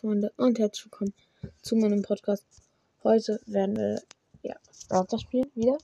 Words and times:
Freunde 0.00 0.32
und 0.36 0.60
herzlich 0.60 0.84
willkommen 0.84 1.12
zu 1.60 1.74
meinem 1.74 2.02
Podcast. 2.02 2.46
Heute 3.02 3.40
werden 3.46 3.76
wir 3.76 4.00
ja 4.42 4.54
Router 4.92 5.18
spielen 5.18 5.50
wieder. 5.56 5.76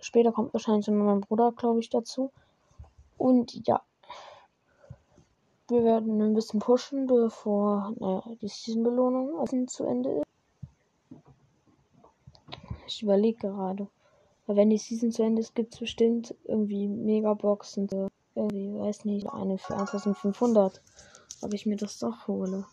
Später 0.00 0.32
kommt 0.32 0.54
wahrscheinlich 0.54 0.88
noch 0.88 1.04
mein 1.04 1.20
Bruder, 1.20 1.52
glaube 1.52 1.80
ich, 1.80 1.90
dazu. 1.90 2.32
Und 3.18 3.66
ja, 3.66 3.82
wir 5.68 5.84
werden 5.84 6.18
ein 6.22 6.32
bisschen 6.32 6.60
pushen, 6.60 7.06
bevor 7.06 7.92
naja, 7.98 8.22
die 8.40 8.48
Season-Belohnung 8.48 9.68
zu 9.68 9.84
Ende 9.84 10.12
ist. 10.12 10.26
Ich 12.86 13.02
überlege 13.02 13.48
gerade. 13.48 13.86
Weil 14.46 14.56
wenn 14.56 14.70
die 14.70 14.78
Season 14.78 15.12
zu 15.12 15.22
Ende 15.22 15.42
ist, 15.42 15.54
gibt 15.54 15.74
es 15.74 15.80
bestimmt 15.80 16.34
irgendwie 16.44 16.88
Megaboxen. 16.88 17.86
Irgendwie, 18.34 18.78
weiß 18.78 19.04
nicht, 19.04 19.28
eine 19.28 19.58
für 19.58 19.76
1500. 19.76 20.80
Ob 21.42 21.52
ich 21.52 21.66
mir 21.66 21.76
das 21.76 21.98
doch 21.98 22.28
hole. 22.28 22.64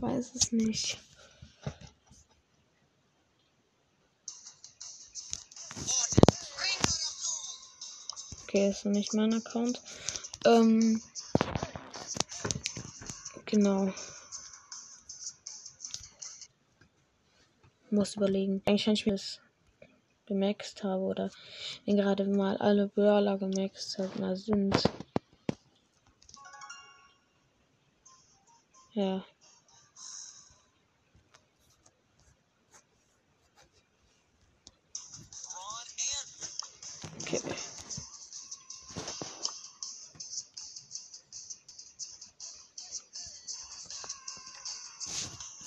Ich 0.00 0.06
weiß 0.06 0.34
es 0.34 0.50
nicht. 0.50 0.98
Okay, 8.44 8.70
ist 8.70 8.86
nicht 8.86 9.12
mein 9.12 9.34
Account. 9.34 9.82
Ähm, 10.46 11.02
genau. 13.44 13.92
Muss 17.90 18.14
überlegen. 18.16 18.62
Eigentlich, 18.64 18.86
wenn 18.86 18.94
ich 18.94 19.04
mir 19.04 19.12
das 19.12 19.40
gemaxt 20.24 20.82
habe 20.82 21.02
oder 21.02 21.30
wenn 21.84 21.98
gerade 21.98 22.24
mal 22.24 22.56
alle 22.56 22.88
Brawler 22.88 23.36
gemaxt 23.36 23.90
sind. 23.90 24.82
Ja. 28.94 29.26
Okay. 37.32 37.54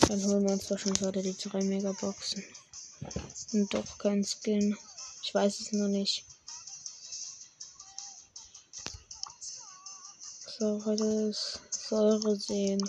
Dann 0.09 0.23
holen 0.25 0.43
wir 0.43 0.51
uns 0.51 0.69
wahrscheinlich 0.69 1.01
heute 1.01 1.21
die 1.21 1.37
drei 1.37 1.63
Megaboxen. 1.63 2.43
Und 3.53 3.73
doch 3.73 3.97
kein 3.97 4.25
Skin. 4.25 4.77
Ich 5.21 5.33
weiß 5.33 5.61
es 5.61 5.71
noch 5.71 5.87
nicht. 5.87 6.25
So, 10.59 10.83
heute 10.83 11.05
ist 11.29 11.61
Säure 11.87 12.35
sehen. 12.35 12.81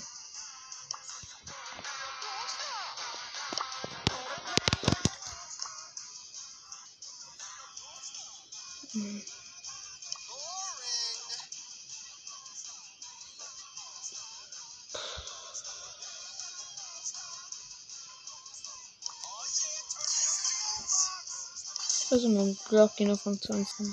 Also 22.25 22.37
mein 22.39 22.57
Block 22.71 22.97
die 22.97 23.05
noch 23.05 23.21
von 23.21 23.39
20. 23.39 23.87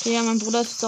Okay, 0.00 0.14
ja, 0.14 0.22
mein 0.22 0.40
Bruder 0.40 0.62
ist 0.62 0.72
jetzt 0.72 0.84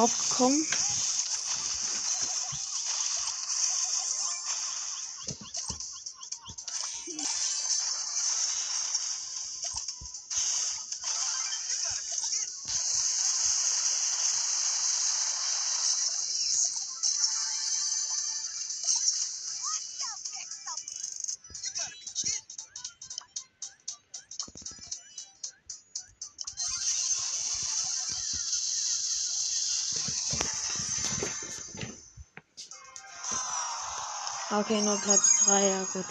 Okay, 34.71 34.83
nur 34.83 35.01
Platz 35.01 35.47
3, 35.47 35.67
ja 35.67 35.83
gut. 35.95 36.05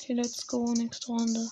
Okay, 0.00 0.12
let's 0.14 0.46
go, 0.46 0.72
nächste 0.72 1.08
Runde. 1.08 1.50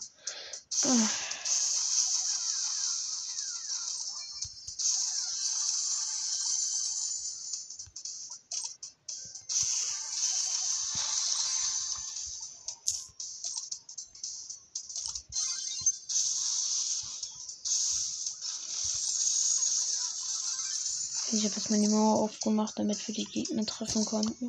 Ich 21.35 21.45
habe 21.45 21.57
jetzt 21.57 21.71
meine 21.71 21.89
Mauer 21.89 22.21
aufgemacht, 22.21 22.79
damit 22.79 23.09
wir 23.09 23.15
die 23.15 23.25
Gegner 23.25 23.67
treffen 23.67 24.05
konnten. 24.05 24.47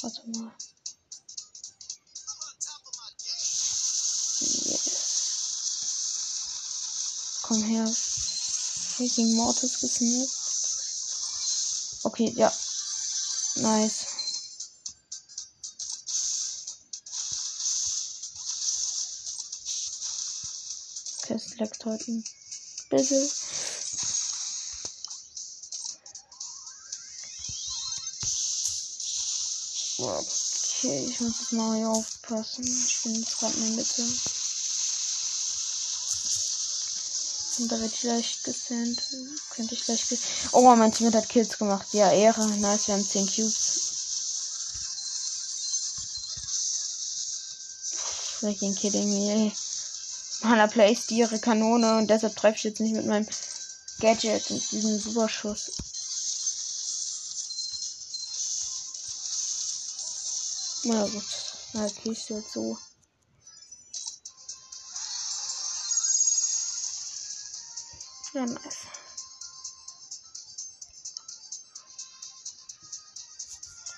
Warte 0.00 0.22
mal. 0.30 0.50
Yes. 4.40 4.90
Komm 7.42 7.62
her. 7.62 7.86
Freaking 7.86 9.34
Mortis 9.34 9.80
gesnippt. 9.80 10.32
Okay, 12.04 12.32
ja. 12.34 12.50
Nice. 13.56 14.06
Okay, 21.20 21.34
es 21.34 21.58
leckt 21.58 21.84
heute 21.84 22.12
ein 22.12 22.24
bisschen. 22.88 23.51
Okay, 30.84 31.06
ich 31.08 31.20
muss 31.20 31.38
jetzt 31.38 31.52
mal 31.52 31.76
hier 31.76 31.88
aufpassen. 31.88 32.64
Ich 32.64 33.02
bin 33.04 33.14
jetzt 33.14 33.38
gerade 33.38 33.54
in 33.54 33.60
der 33.60 33.70
Mitte. 33.76 34.02
Und 37.58 37.70
da 37.70 37.80
wird 37.80 37.96
schlecht 37.96 38.42
gesendet. 38.42 39.00
Könnte 39.50 39.76
ich 39.76 39.84
gleich. 39.84 40.04
Oh, 40.50 40.74
mein 40.74 40.92
Team 40.92 41.14
hat 41.14 41.28
Kills 41.28 41.56
gemacht. 41.56 41.86
Ja, 41.92 42.10
Ehre. 42.10 42.48
Nice, 42.56 42.88
wir 42.88 42.94
haben 42.94 43.08
10 43.08 43.26
Cubes. 43.28 43.80
Freaking 48.40 48.74
kidding 48.74 49.08
me. 49.08 49.52
Mana 50.40 50.66
placed 50.66 51.12
ihre 51.12 51.38
Kanone 51.38 51.98
und 51.98 52.08
deshalb 52.08 52.34
treffe 52.34 52.56
ich 52.56 52.64
jetzt 52.64 52.80
nicht 52.80 52.96
mit 52.96 53.06
meinem 53.06 53.28
Gadget 54.00 54.50
und 54.50 54.72
diesem 54.72 54.98
Superschuss. 54.98 55.70
Na 60.84 61.06
gut, 61.06 61.24
na 61.74 61.86
okay, 61.86 62.10
ist 62.10 62.30
halt 62.30 62.48
so. 62.50 62.76
Ja, 68.34 68.46
nice. 68.46 68.86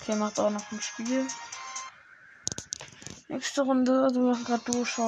Okay, 0.00 0.16
macht 0.16 0.38
auch 0.38 0.50
noch 0.50 0.72
ein 0.72 0.82
Spiel. 0.82 1.26
Nächste 3.28 3.62
Runde, 3.62 4.02
also 4.02 4.20
wir 4.20 4.32
machen 4.32 4.44
gerade 4.44 4.70
durch, 4.70 4.98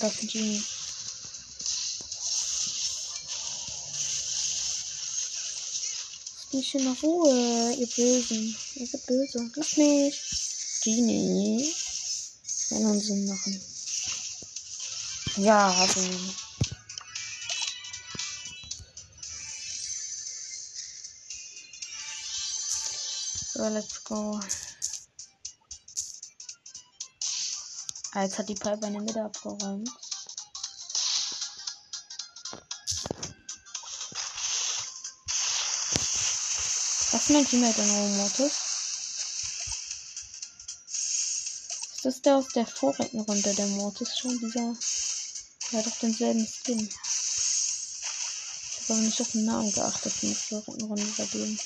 oder? 0.00 0.12
Ein 0.20 0.28
Genie. 0.28 0.62
Nicht 6.52 6.74
in 6.74 6.88
Ruhe, 6.88 7.74
ihr 7.74 7.86
Bösen. 7.86 8.56
Ihr 8.74 8.86
seid 8.86 9.06
böse. 9.06 9.50
Lass 9.54 9.76
mich. 9.76 10.20
Genie. 10.82 11.74
Wenn 12.70 12.86
uns 12.86 13.06
Sinn 13.06 13.26
machen. 13.26 13.60
Ja, 15.36 15.74
habe 15.74 16.00
ihn. 16.00 16.34
So, 23.52 23.68
let's 23.68 24.04
go. 24.04 24.40
Jetzt 28.12 28.38
hat 28.38 28.48
die 28.48 28.54
Pipe 28.54 28.86
eine 28.86 29.00
Mitte 29.00 29.22
abgeräumt. 29.22 29.88
Was 37.12 37.22
ist 37.22 37.30
mein 37.30 37.46
Teammate 37.46 37.80
in 37.80 37.90
Robomotus? 37.90 38.52
Ist 41.94 42.04
das 42.04 42.22
der 42.22 42.36
aus 42.36 42.48
der 42.48 42.66
vorigen 42.66 43.20
Runde, 43.20 43.54
der 43.54 43.66
Mortis 43.66 44.18
schon? 44.18 44.36
Dieser. 44.40 44.74
Der 45.70 45.78
hat 45.78 45.86
doch 45.86 45.98
denselben 46.00 46.44
Skin. 46.46 46.80
Ich 46.80 46.94
habe 48.88 48.94
aber 48.94 49.02
nicht 49.02 49.20
auf 49.20 49.30
den 49.30 49.44
Namen 49.44 49.72
geachtet 49.72 50.14
in 50.22 50.30
der 50.30 50.62
vorigen 50.62 50.86
Runde 50.86 51.06
bei 51.16 51.26
dem. 51.26 51.58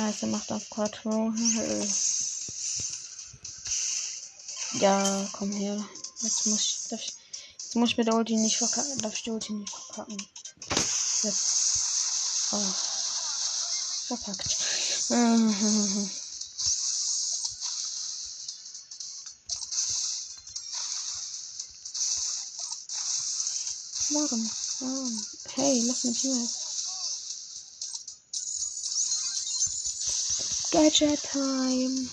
Nice, 0.00 0.22
er 0.22 0.28
macht 0.28 0.50
auf 0.50 0.70
Quattro. 0.70 1.30
ja, 4.80 5.28
komm 5.32 5.52
her. 5.52 5.84
Jetzt 6.22 6.46
muss 6.46 6.64
ich, 6.64 6.88
darf 6.88 7.02
ich, 7.02 7.12
jetzt 7.52 7.76
muss 7.76 7.90
ich 7.90 7.98
mit 7.98 8.06
der 8.06 8.14
Ulti 8.14 8.34
nicht 8.36 8.56
verkacken. 8.56 8.96
Darf 9.00 9.12
ich 9.12 9.24
die 9.24 9.30
Ulti 9.30 9.52
nicht 9.52 9.74
verkacken. 9.74 10.16
Jetzt. 11.22 12.52
Oh. 12.52 12.74
Verpackt. 14.06 14.56
Warum? 24.12 24.50
Warum? 24.80 25.26
Hey, 25.56 25.82
lass 25.84 26.04
mich 26.04 26.20
hier. 26.20 26.48
Gadget 30.82 31.20
Time. 31.30 32.08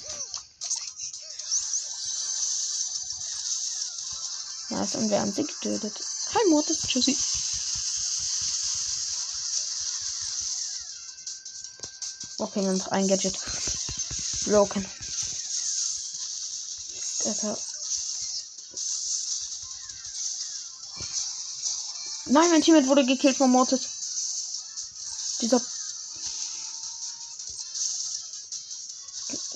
Nice, 4.70 4.96
und 4.96 5.10
wir 5.10 5.22
haben 5.22 5.32
sie 5.32 5.46
getötet. 5.46 5.94
Kein 6.34 6.50
Mortis, 6.50 6.82
tschüssi. 6.82 7.16
Okay, 12.40 12.68
haben 12.68 12.78
noch 12.78 12.90
ein 12.90 13.08
Gadget. 13.08 13.40
Broken. 14.48 14.86
Alter. 17.26 17.58
Nein, 22.26 22.50
mein 22.52 22.62
Teammate 22.62 22.88
wurde 22.88 23.06
gekillt 23.06 23.38
von 23.38 23.50
Mortis. 23.50 23.97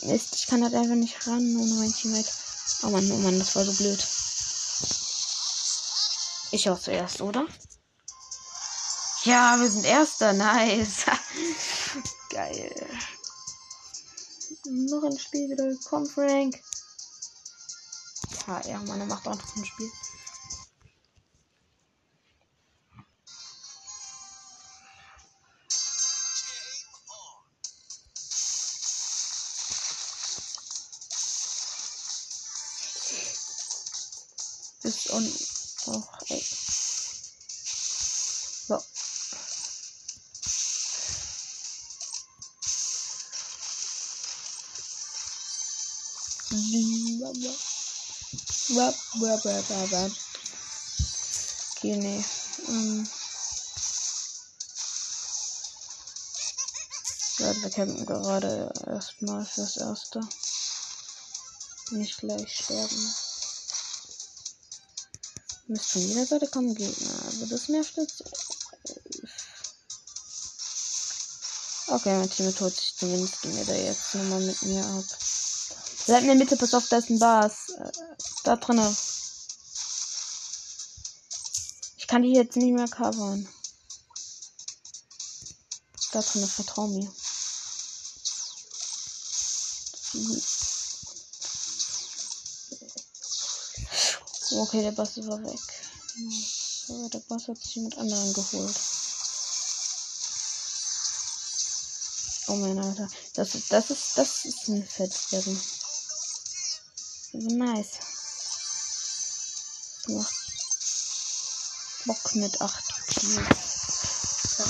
Mist, 0.03 0.35
ich 0.35 0.47
kann 0.47 0.63
halt 0.63 0.73
einfach 0.73 0.95
nicht 0.95 1.27
ran 1.27 1.55
ohne 1.57 1.73
mein 1.75 1.93
Teammate. 1.93 2.29
Oh 2.83 2.89
Mann, 2.89 3.11
oh 3.11 3.17
Mann, 3.17 3.37
das 3.37 3.55
war 3.55 3.63
so 3.63 3.73
blöd. 3.73 3.99
Ich 6.51 6.69
auch 6.69 6.79
zuerst, 6.79 7.21
oder? 7.21 7.45
Ja, 9.23 9.59
wir 9.59 9.69
sind 9.69 9.85
Erster. 9.85 10.33
Nice. 10.33 11.05
Geil. 12.29 12.87
Noch 14.65 15.03
ein 15.03 15.17
Spiel 15.19 15.49
wieder. 15.49 15.71
Komm, 15.85 16.05
Frank. 16.07 16.59
Ja, 18.47 18.61
ja, 18.67 18.79
Mann, 18.79 18.99
er 18.99 19.05
macht 19.05 19.27
auch 19.27 19.35
noch 19.35 19.55
ein 19.55 19.65
Spiel. 19.65 19.91
Okay, 51.77 51.95
nee. 51.95 52.25
Ähm. 52.67 53.07
Ja, 57.39 57.55
wir 57.61 57.69
kämpfen 57.69 58.05
gerade 58.05 58.69
erstmal 58.85 59.45
fürs 59.45 59.77
Erste. 59.77 60.19
Nicht 61.91 62.17
gleich 62.17 62.53
sterben. 62.53 63.13
Müsste 65.67 65.89
von 65.93 66.01
jeder 66.01 66.25
Seite 66.25 66.47
kommen 66.47 66.75
Gegner. 66.75 67.15
Aber 67.27 67.45
das 67.45 67.69
nervt 67.69 67.95
jetzt. 67.95 68.23
Okay, 71.87 72.17
mein 72.17 72.29
Team 72.29 72.53
holt 72.59 72.75
sich 72.75 72.93
zumindest 72.97 73.45
mir 73.45 73.65
da 73.65 73.73
jetzt 73.73 74.15
nochmal 74.15 74.41
mit 74.41 74.61
mir 74.63 74.85
ab. 74.85 75.05
Bleib 76.05 76.21
in 76.21 76.27
der 76.27 76.35
Mitte, 76.35 76.57
pass 76.57 76.73
auf, 76.73 76.87
da 76.89 76.97
ist 76.97 77.09
ein 77.09 77.19
Bas. 77.19 77.69
Äh, 77.69 77.91
da 78.43 78.55
drinnen. 78.55 78.97
Ich 81.97 82.07
kann 82.07 82.23
die 82.23 82.33
jetzt 82.33 82.55
nicht 82.55 82.73
mehr 82.73 82.87
covern. 82.87 83.47
Da 86.11 86.21
drinnen, 86.21 86.47
vertrau 86.47 86.87
mir. 86.87 87.11
Okay, 94.53 94.81
der 94.81 94.91
Boss 94.91 95.15
war 95.27 95.41
weg. 95.43 95.59
So, 96.87 97.07
der 97.07 97.19
Boss 97.19 97.47
hat 97.47 97.57
sich 97.57 97.77
mit 97.77 97.97
anderen 97.97 98.33
geholt. 98.33 98.75
Oh 102.47 102.55
mein 102.55 102.77
Alter. 102.79 103.07
Das 103.33 103.55
ist, 103.55 103.71
das 103.71 103.89
ist, 103.91 104.17
das 104.17 104.43
ist 104.43 104.67
ein 104.67 104.85
Fettlevel. 107.31 107.57
Nice. 107.57 107.99
Macht 110.07 110.35
Bock 112.05 112.35
mit 112.35 112.59
8 112.59 112.83
Kills. 113.07 114.57
So. 114.57 114.63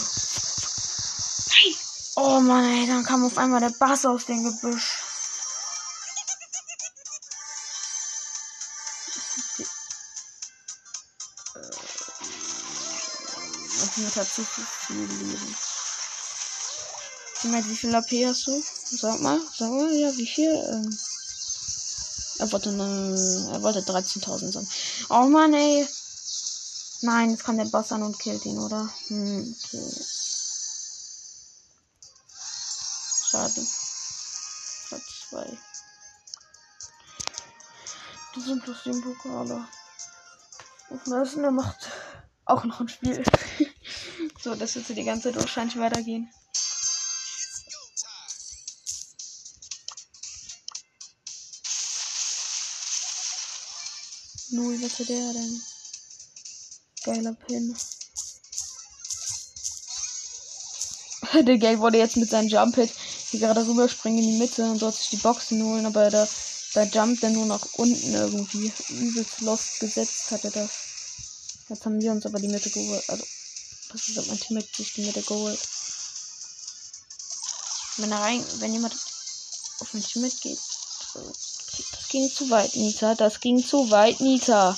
Hey! 1.56 1.76
Oh 2.16 2.40
Mann, 2.42 2.66
ey, 2.66 2.88
dann 2.88 3.06
kam 3.06 3.26
auf 3.26 3.38
einmal 3.38 3.62
der 3.62 3.70
Bass 3.70 4.06
aus 4.06 4.26
dem 4.26 4.44
Gebüsch. 4.44 4.98
Mit 13.98 14.16
hat 14.16 14.28
zu 14.28 14.44
viel 14.44 14.66
Leben. 14.96 15.56
Wie 17.44 17.76
viel 17.76 17.96
AP 17.96 18.10
hast 18.26 18.48
du? 18.48 18.64
Sag 18.98 19.20
mal, 19.20 19.40
sag 19.58 19.70
mal, 19.70 19.94
ja, 19.94 20.16
wie 20.16 20.28
viel? 20.28 20.54
Ähm 20.54 20.98
er 22.42 22.52
wollte, 22.52 22.70
er 22.70 23.62
wollte 23.62 23.82
13.000 23.82 24.52
sagen. 24.52 24.68
Oh 25.10 25.28
Mann, 25.30 25.54
ey. 25.54 25.88
Nein, 27.04 27.32
jetzt 27.32 27.44
kommt 27.44 27.60
der 27.60 27.66
Boss 27.66 27.92
an 27.92 28.04
und 28.04 28.18
killt 28.18 28.46
ihn, 28.46 28.58
oder? 28.58 28.90
Hm, 29.08 29.56
okay. 29.58 29.92
Schade. 33.30 33.68
Platz 34.88 35.04
2. 35.30 35.58
Die 38.36 38.42
sind 38.42 38.64
bloß 38.64 38.78
die 38.86 39.02
Pokale. 39.02 39.68
Und 40.90 41.08
der 41.08 41.52
macht 41.52 41.90
auch 42.46 42.64
noch 42.64 42.82
ein 42.82 42.90
Spiel. 42.90 43.24
so, 44.42 44.56
das 44.56 44.76
wird 44.76 44.88
so 44.88 44.94
die 44.94 45.04
ganze 45.04 45.32
Zeit 45.32 45.42
wahrscheinlich 45.42 45.78
weitergehen. 45.78 46.30
Null, 54.52 54.82
was 54.82 55.00
hat 55.00 55.08
der 55.08 55.34
denn? 55.34 55.62
Geiler 57.04 57.34
Pin. 57.34 57.76
der 61.46 61.58
Geld 61.58 61.80
wurde 61.80 61.98
jetzt 61.98 62.18
mit 62.18 62.30
seinem 62.30 62.50
Jump 62.50 62.76
Hit 62.76 62.92
hier 63.30 63.40
gerade 63.40 63.66
rüberspringen 63.66 64.22
in 64.22 64.32
die 64.32 64.38
Mitte 64.40 64.64
und 64.66 64.82
dort 64.82 64.96
sich 64.96 65.10
die 65.10 65.18
Boxen 65.18 65.64
holen, 65.64 65.86
aber 65.86 66.10
da, 66.10 66.28
da 66.74 66.84
jumpt 66.84 67.24
er 67.24 67.30
nur 67.30 67.46
nach 67.46 67.66
unten 67.78 68.14
irgendwie. 68.14 68.74
Übelst 68.90 69.40
lost 69.40 69.80
gesetzt 69.80 70.32
hat 70.32 70.44
er 70.44 70.52
das. 70.52 70.72
Jetzt 71.70 71.86
haben 71.86 72.02
wir 72.02 72.12
uns 72.12 72.26
aber 72.26 72.40
die 72.40 72.50
Mitte 72.50 72.70
geholt. 72.70 73.10
Also, 73.10 73.24
was 73.92 74.08
ist, 74.10 74.18
ob 74.18 74.28
mein 74.28 74.40
Team 74.40 74.62
sich 74.76 74.94
die 74.94 75.06
Mitte 75.06 75.22
geholt. 75.22 75.60
Wenn 77.98 78.12
er 78.12 78.20
rein, 78.20 78.44
wenn 78.60 78.74
jemand 78.74 78.94
auf 79.80 79.94
mein 79.94 80.04
Team 80.04 80.24
mitgeht. 80.24 80.60
Das 81.14 81.51
ging 82.12 82.30
zu 82.30 82.50
weit, 82.50 82.76
Nita. 82.76 83.16
Das 83.16 83.40
ging 83.40 83.66
zu 83.66 83.90
weit, 83.90 84.20
Nita. 84.20 84.78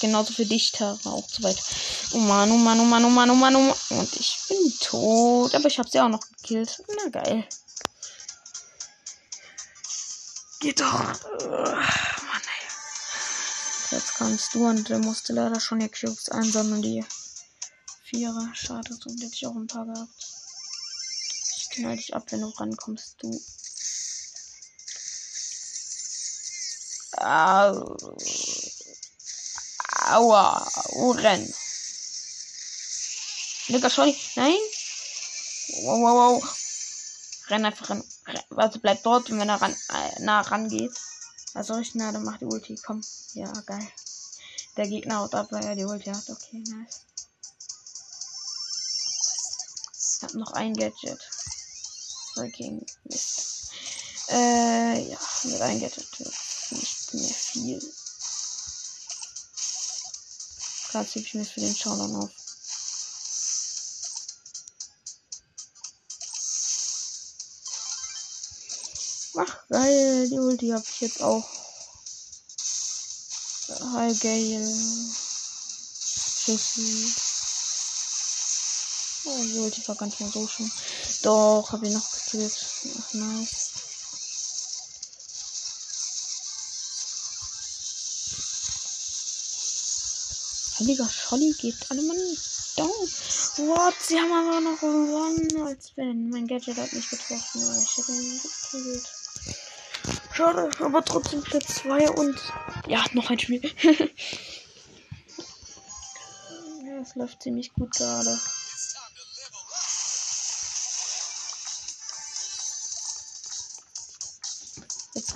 Genauso 0.00 0.32
für 0.32 0.46
dich, 0.46 0.72
Tara, 0.72 0.98
auch 1.04 1.26
zu 1.26 1.42
weit. 1.42 1.60
Oh 2.12 2.18
Mann, 2.18 2.50
oh 2.50 2.56
Mann, 2.56 2.80
oh 2.80 2.84
Mann, 2.84 3.04
oh 3.04 3.08
Mann, 3.08 3.30
oh 3.30 3.34
Mann, 3.34 3.56
oh 3.56 3.60
Mann. 3.60 3.98
Und 4.00 4.16
ich 4.16 4.36
bin 4.48 4.72
tot. 4.80 5.54
Aber 5.54 5.66
ich 5.66 5.78
habe 5.78 5.88
sie 5.88 6.00
auch 6.00 6.08
noch 6.08 6.20
gekillt. 6.20 6.82
Na 6.88 7.08
geil. 7.08 7.48
Geht 10.60 10.80
doch. 10.80 10.92
Mann, 10.92 12.42
ey. 12.42 12.66
Jetzt 13.90 14.14
kannst 14.16 14.54
du 14.54 14.66
und 14.66 14.88
der 14.88 14.98
musste 14.98 15.32
leider 15.32 15.60
schon 15.60 15.80
die 15.80 15.88
Cubes 15.88 16.28
einsammeln, 16.28 16.82
die 16.82 17.04
Vierer. 18.04 18.50
Schade, 18.54 18.94
sonst 18.94 19.22
hätte 19.22 19.34
ich 19.34 19.46
auch 19.46 19.54
ein 19.54 19.66
paar 19.68 19.86
gehabt. 19.86 20.27
Ich 21.78 21.84
knall 21.84 21.96
dich 21.96 22.12
ab, 22.12 22.24
wenn 22.30 22.40
du 22.40 22.48
rankommst, 22.48 23.22
du. 23.22 23.30
Au. 27.18 27.96
Aua. 30.10 30.68
Oh, 30.94 31.12
renn. 31.12 31.54
Digga, 33.68 33.90
schau 33.90 34.12
Nein. 34.34 34.58
Wow, 35.84 36.00
wow, 36.02 36.14
wow. 36.18 36.56
Renn 37.46 37.64
einfach 37.64 37.90
ran. 37.90 38.02
Also 38.56 38.80
bleib 38.80 39.04
dort, 39.04 39.30
wenn 39.30 39.48
er 39.48 39.62
ran, 39.62 39.72
äh, 39.72 40.22
nah 40.22 40.40
rangeht. 40.40 40.98
Also 41.54 41.78
ich 41.78 41.94
nah, 41.94 42.10
dann 42.10 42.24
macht 42.24 42.40
die 42.40 42.46
Ulti. 42.46 42.74
Komm. 42.84 43.04
Ja, 43.34 43.52
geil. 43.66 43.88
Der 44.76 44.88
Gegner 44.88 45.20
haut 45.20 45.34
ab, 45.36 45.46
weil 45.52 45.64
er 45.64 45.76
die 45.76 45.84
Ulti 45.84 46.10
hat. 46.10 46.28
Okay, 46.28 46.58
nice. 46.66 47.02
Ich 50.16 50.22
hab 50.24 50.34
noch 50.34 50.50
ein 50.54 50.74
Gadget. 50.74 51.20
Freaking 52.38 52.86
Mist. 53.04 53.72
Äh, 54.28 55.10
ja, 55.10 55.18
mit 55.42 55.60
ein 55.60 55.80
Gadget 55.80 56.20
nicht 56.70 57.14
mehr 57.14 57.34
viel. 57.34 57.82
Gerade 60.88 61.08
ziehe 61.08 61.24
ich 61.24 61.34
mir 61.34 61.44
für 61.44 61.60
den 61.60 61.74
Showdown 61.74 62.14
auf. 62.14 62.30
Ach, 69.36 69.68
geil, 69.68 70.28
die 70.28 70.38
Ulti 70.38 70.68
habe 70.68 70.84
ich 70.88 71.00
jetzt 71.00 71.20
auch. 71.20 71.44
Hi, 73.94 74.14
geil. 74.14 74.62
Tschüssi. 76.44 77.12
Oh, 79.24 79.42
die 79.42 79.58
Ulti 79.58 79.88
war 79.88 79.96
ganz 79.96 80.20
mal 80.20 80.30
so 80.30 80.46
schön. 80.46 80.70
Doch, 81.22 81.72
habe 81.72 81.86
ich 81.86 81.94
noch 81.94 82.10
gekillt. 82.10 82.56
Ach, 82.98 83.14
nice. 83.14 83.70
Heiliger 90.78 91.08
Scholli 91.08 91.54
geht 91.58 91.74
alle 91.88 92.02
Mann 92.02 92.16
down. 92.76 92.88
What? 92.88 93.94
Sie 94.00 94.18
haben 94.18 94.30
aber 94.32 94.60
noch 94.60 94.78
gewonnen, 94.78 95.66
als 95.66 95.92
wenn. 95.96 96.30
Mein 96.30 96.46
Gadget 96.46 96.76
hat 96.76 96.92
mich 96.92 97.10
getroffen. 97.10 97.62
Ich 97.82 97.96
hätte 97.96 98.12
ihn 98.12 98.40
gekillt. 98.40 99.08
Schade, 100.32 100.70
aber 100.78 101.04
trotzdem 101.04 101.42
Platz 101.42 101.82
2 101.82 102.10
und 102.10 102.38
ja, 102.86 103.04
noch 103.12 103.28
ein 103.28 103.40
Spiel. 103.40 103.60
es 107.02 107.14
läuft 107.16 107.42
ziemlich 107.42 107.72
gut 107.72 107.90
gerade. 107.90 108.38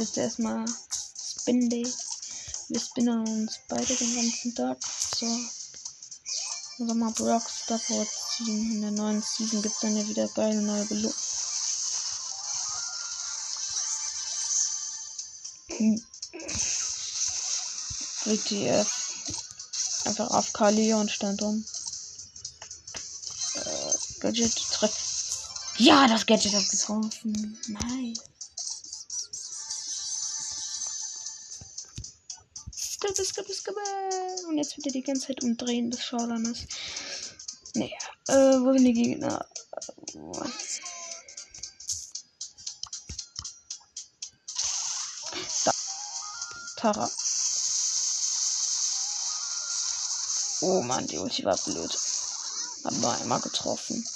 Wird 0.03 0.17
erstmal 0.17 0.65
Spin 1.17 1.71
Day. 1.71 1.87
Wir 2.69 2.81
spinnen 2.81 3.21
uns 3.21 3.61
beide 3.69 3.95
den 3.95 4.15
ganzen 4.17 4.53
Tag. 4.53 4.77
So. 5.17 5.27
Sommer 6.77 7.13
Brock 7.13 7.49
Starport 7.49 8.09
ziehen. 8.37 8.73
In 8.73 8.81
der 8.81 8.91
neuen 8.91 9.23
Season 9.23 9.63
gibt 9.63 9.77
es 9.77 9.81
dann 9.81 9.97
ja 9.97 10.09
wieder 10.09 10.27
geile 10.35 10.61
neue 10.61 10.85
Belohnungen. 10.87 11.15
WTF. 18.25 18.91
Einfach 20.07 20.31
auf 20.33 20.53
Kali 20.53 20.95
und 20.95 21.13
stand 21.13 21.43
um. 21.43 21.65
Äh, 23.55 23.93
Gadget 24.19 24.57
trifft. 24.73 25.01
Ja, 25.77 26.09
das 26.09 26.27
Gadget 26.27 26.55
hat 26.55 26.69
getroffen. 26.69 27.57
Nice. 27.69 28.32
Skibbe, 33.13 33.27
skibbe, 33.27 33.55
skibbe. 33.55 33.81
Und 34.49 34.57
jetzt 34.57 34.77
wird 34.77 34.87
er 34.87 34.93
die 34.93 35.03
ganze 35.03 35.27
Zeit 35.27 35.43
umdrehen, 35.43 35.91
bis 35.91 36.03
Showdown 36.03 36.47
ist. 36.47 36.67
Nee. 37.75 37.95
Äh, 38.29 38.33
wo 38.33 38.73
sind 38.73 38.85
die 38.85 38.93
Gegner? 38.95 39.47
Da. 45.65 45.73
Tara. 46.77 47.11
Oh 50.63 50.81
Mann, 50.83 51.07
die 51.07 51.19
Ulti 51.19 51.45
war 51.45 51.59
blöd. 51.59 51.99
Hab 52.85 52.95
nur 52.95 53.13
einmal 53.13 53.41
getroffen. 53.41 54.07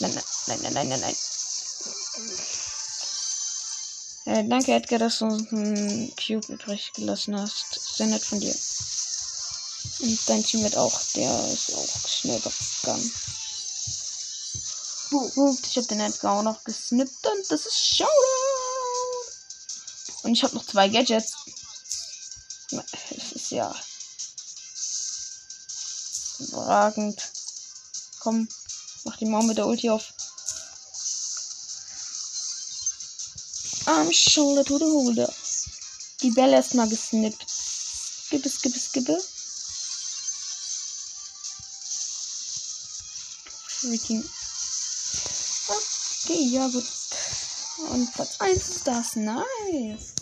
Nein, 0.00 0.14
nein, 0.14 0.24
nein, 0.46 0.58
nein, 0.62 0.72
nein, 0.72 0.88
nein, 0.88 1.00
nein. 1.00 1.16
Äh, 4.28 4.44
danke, 4.46 4.74
Edgar, 4.74 4.98
dass 4.98 5.20
du 5.20 5.24
uns 5.24 5.50
einen 5.50 6.14
Cube 6.16 6.52
übrig 6.52 6.92
gelassen 6.92 7.40
hast. 7.40 7.80
Sehr 7.96 8.08
nett 8.08 8.22
von 8.22 8.38
dir. 8.38 8.54
Und 10.00 10.28
dein 10.28 10.44
Team 10.44 10.62
wird 10.64 10.76
auch, 10.76 11.00
der 11.14 11.34
ist 11.50 11.72
auch 11.72 12.08
schnell 12.08 12.38
gegangen. 12.38 13.12
Ich 15.62 15.76
hab 15.78 15.88
den 15.88 16.00
Edgar 16.00 16.38
auch 16.38 16.42
noch 16.42 16.62
gesnippt 16.62 17.26
und 17.26 17.50
das 17.50 17.64
ist 17.64 17.96
Showdown. 17.96 18.12
Und 20.24 20.32
ich 20.34 20.44
habe 20.44 20.56
noch 20.56 20.66
zwei 20.66 20.88
Gadgets. 20.88 21.32
Es 23.16 23.32
ist 23.32 23.50
ja 23.50 23.74
überragend. 26.40 27.32
Komm, 28.20 28.46
mach 29.04 29.16
die 29.16 29.24
Maum 29.24 29.46
mit 29.46 29.56
der 29.56 29.66
Ulti 29.66 29.88
auf. 29.88 30.12
Am 33.88 34.12
Shoulder 34.12 34.64
to 34.64 34.76
the 34.76 34.84
Holder. 34.84 35.32
Die 36.20 36.30
Bälle 36.30 36.56
erstmal 36.56 36.90
gesnippt. 36.90 37.42
Skippe, 37.48 38.50
skippe, 38.50 38.78
skippe. 38.78 39.18
Freaking. 43.66 44.22
Okay, 45.68 46.48
ja 46.50 46.68
gut. 46.68 46.84
Und 47.88 48.12
Platz 48.12 48.38
1 48.40 48.68
ist 48.68 48.86
das. 48.86 49.16
Nice. 49.16 50.14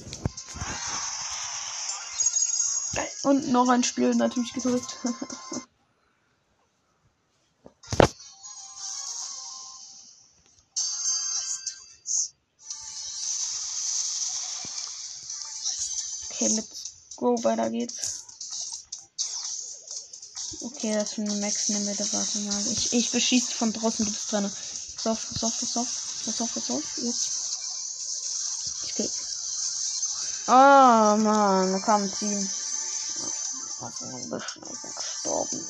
Und 3.25 3.49
noch 3.49 3.69
ein 3.69 3.83
Spiel 3.83 4.15
natürlich 4.15 4.53
gedrückt. 4.53 4.97
go, 17.17 17.43
weiter 17.43 17.71
geht's. 17.71 18.17
Okay, 20.63 20.95
das 20.95 21.13
ist 21.13 21.19
eine 21.19 21.35
Max 21.35 21.69
in 21.69 21.75
der 21.75 21.85
Mitte, 21.85 22.07
warte 22.13 22.39
mal. 22.41 22.73
Ich, 22.73 22.93
ich 22.93 23.11
beschieße 23.11 23.53
von 23.53 23.73
draußen, 23.73 24.05
gibt 24.05 24.17
es 24.17 24.27
drin. 24.27 24.51
Pass 24.97 25.07
auf, 25.07 25.27
pass 25.33 25.45
auf, 25.45 25.61
pass 25.61 25.77
auf, 25.77 25.89
pass 26.25 26.41
auf, 26.41 26.55
pass 26.55 26.71
auf, 26.71 26.99
jetzt. 26.99 27.31
Ich 28.85 28.95
geh. 28.95 29.09
Oh, 30.49 31.17
Mann, 31.17 31.83
ein 31.85 32.13
Team. 32.13 32.51
Also 33.81 34.05
ein 34.07 34.31
bisschen 34.31 34.63
gestorben. 34.97 35.67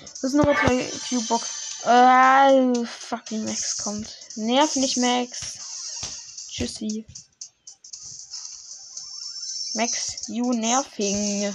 Das 0.00 0.30
sind 0.30 0.36
nochmal 0.36 0.56
zwei 0.56 0.92
Q-Box. 1.08 1.48
Äh, 1.84 2.84
fucking 2.86 3.44
Max 3.44 3.76
kommt. 3.78 4.08
Nerv 4.36 4.74
nicht, 4.76 4.96
Max. 4.96 5.40
Tschüssi. 6.50 7.06
Max, 9.74 10.28
you 10.28 10.52
nerving. 10.52 11.52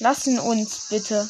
Lassen 0.00 0.38
uns 0.38 0.88
bitte. 0.90 1.28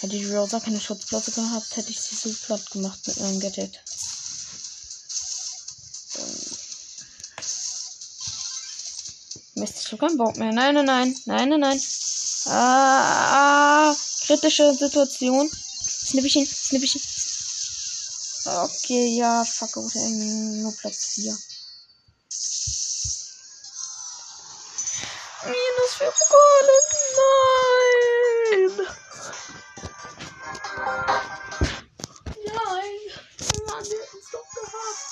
Hätte 0.00 0.16
ich 0.16 0.30
Rosa 0.30 0.60
keine 0.60 0.80
Schutzplatte 0.80 1.32
gehabt, 1.32 1.76
hätte 1.76 1.90
ich 1.90 2.00
sie 2.00 2.14
so 2.14 2.32
platt 2.46 2.70
gemacht 2.70 3.00
mit 3.06 3.18
meinem 3.20 3.40
Gadget. 3.40 3.80
Mist, 9.56 9.78
ich 9.80 9.92
hab 9.92 9.98
keinen 9.98 10.16
Bock 10.16 10.36
mehr. 10.36 10.52
Nein, 10.52 10.76
nein, 10.76 10.84
nein. 10.84 11.16
Nein, 11.26 11.48
nein, 11.48 11.60
nein. 11.60 11.80
Ah, 12.46 13.96
kritische 14.26 14.72
Situation. 14.74 15.50
Snipp 15.50 16.24
ich 16.24 16.36
ihn, 16.36 16.46
snipp 16.46 16.84
ich 16.84 16.94
ihn. 16.94 17.13
Okay, 18.46 19.16
ja, 19.16 19.42
fuck, 19.42 19.72
gut, 19.72 19.94
nur 19.94 20.76
Platz 20.76 21.14
4. 21.14 21.34
Minus 25.44 25.94
4 25.96 26.12
Pokale, 26.12 26.76
nein! 27.16 28.86
Nein, 32.44 32.98
Mann, 33.66 33.84
wir 33.88 33.98
hätten 33.98 34.18
es 34.18 34.28
doch 34.30 34.48
gehabt. 34.52 35.04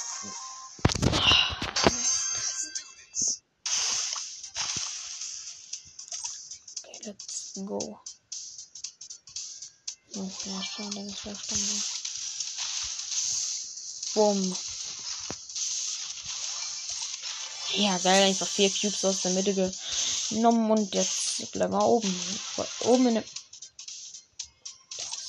Okay, 6.84 6.96
let's 7.06 7.52
go. 7.64 7.80
Oh, 10.16 10.30
ja, 10.44 10.62
schade, 10.62 11.06
das 11.24 11.38
Stunde. 11.40 11.71
Bumm. 14.14 14.56
Ja, 17.74 17.96
geil, 17.98 18.24
einfach 18.24 18.46
vier 18.46 18.70
Cubes 18.70 19.04
aus 19.04 19.22
der 19.22 19.32
Mitte 19.32 19.72
genommen 20.28 20.70
und 20.70 20.94
jetzt 20.94 21.50
bleiben 21.52 21.72
wir 21.72 21.84
oben. 21.84 22.14
Oben 22.80 23.08
in 23.08 23.14
dem. 23.14 23.24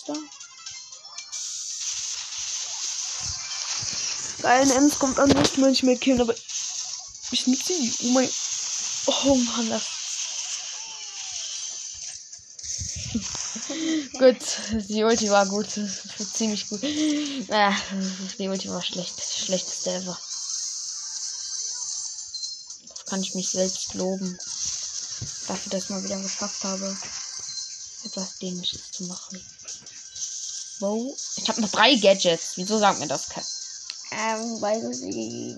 Da. 0.08 0.14
Geil, 4.42 4.72
Ems 4.72 5.00
kommt 5.00 5.20
an, 5.20 5.30
muss 5.30 5.56
man 5.56 5.70
nicht 5.70 5.84
mehr 5.84 5.98
killen, 5.98 6.20
aber 6.20 6.36
ich 7.32 7.48
nutze 7.48 7.74
sie. 7.74 7.94
Oh 8.04 8.10
mein. 8.10 8.30
Oh 9.08 9.36
Mann, 9.36 9.70
das. 9.70 9.84
gut, 14.20 14.36
die 14.90 15.04
Ulti 15.04 15.30
war 15.30 15.46
gut. 15.46 15.68
Ziemlich 16.32 16.70
gut. 16.70 16.82
Ah, 17.50 17.76
die 18.38 18.48
Ulti 18.48 18.70
war 18.70 18.84
schlecht. 18.84 19.22
Schlechteste 19.22 19.92
ever. 19.92 20.18
Das 22.90 23.06
kann 23.06 23.22
ich 23.22 23.36
mich 23.36 23.50
selbst 23.50 23.94
loben. 23.96 24.38
Dafür, 25.48 25.72
dass 25.72 25.84
ich 25.84 25.90
mal 25.90 26.04
wieder 26.04 26.20
geschafft 26.20 26.64
habe, 26.64 26.98
etwas 28.06 28.38
Dämliches 28.40 28.92
zu 28.92 29.04
machen. 29.04 29.44
Wow. 30.80 31.16
Ich 31.38 31.48
habe 31.48 31.62
noch 31.62 31.70
drei 31.70 31.96
Gadgets. 31.96 32.54
Wieso 32.56 32.78
sagt 32.80 33.00
mir 33.00 33.08
das 33.08 33.30
kein? 33.30 33.44
Ähm, 34.12 34.62
weil 34.62 34.94
sie. 34.94 35.58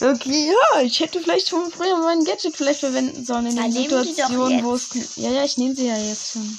Okay, 0.00 0.50
ja, 0.50 0.80
ich 0.82 1.00
hätte 1.00 1.20
vielleicht 1.20 1.48
schon 1.48 1.70
früher 1.70 1.96
mein 1.98 2.24
Gadget 2.24 2.56
vielleicht 2.56 2.80
verwenden 2.80 3.24
sollen 3.24 3.46
in 3.46 3.56
doch 3.56 3.70
Situation, 3.70 4.64
wo 4.64 4.74
es. 4.74 4.88
Ja, 5.16 5.30
ja, 5.30 5.44
ich 5.44 5.56
nehme 5.56 5.74
sie 5.74 5.86
ja 5.86 5.96
jetzt 5.96 6.32
schon. 6.32 6.58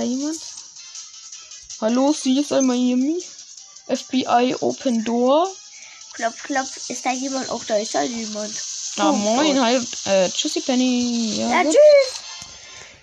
Da 0.00 0.06
jemand? 0.06 0.40
Hallo, 1.80 2.12
CSI 2.12 2.62
Miami? 2.62 3.22
FBI 3.88 4.56
Open 4.60 5.04
Door? 5.04 5.48
Klopf, 6.14 6.42
klopf. 6.44 6.90
Ist 6.90 7.04
da 7.04 7.12
jemand? 7.12 7.48
Auch 7.50 7.64
da 7.64 7.76
ist 7.76 7.94
da 7.94 8.02
jemand. 8.02 8.52
Ah, 8.96 9.10
Oh, 9.10 9.12
moin, 9.12 9.54
Gott. 9.56 9.64
hi. 9.64 10.10
Äh, 10.10 10.30
tschüssi, 10.30 10.60
Penny. 10.60 11.36
Ja, 11.36 11.48
Ja, 11.48 11.64
tschüss. 11.64 12.20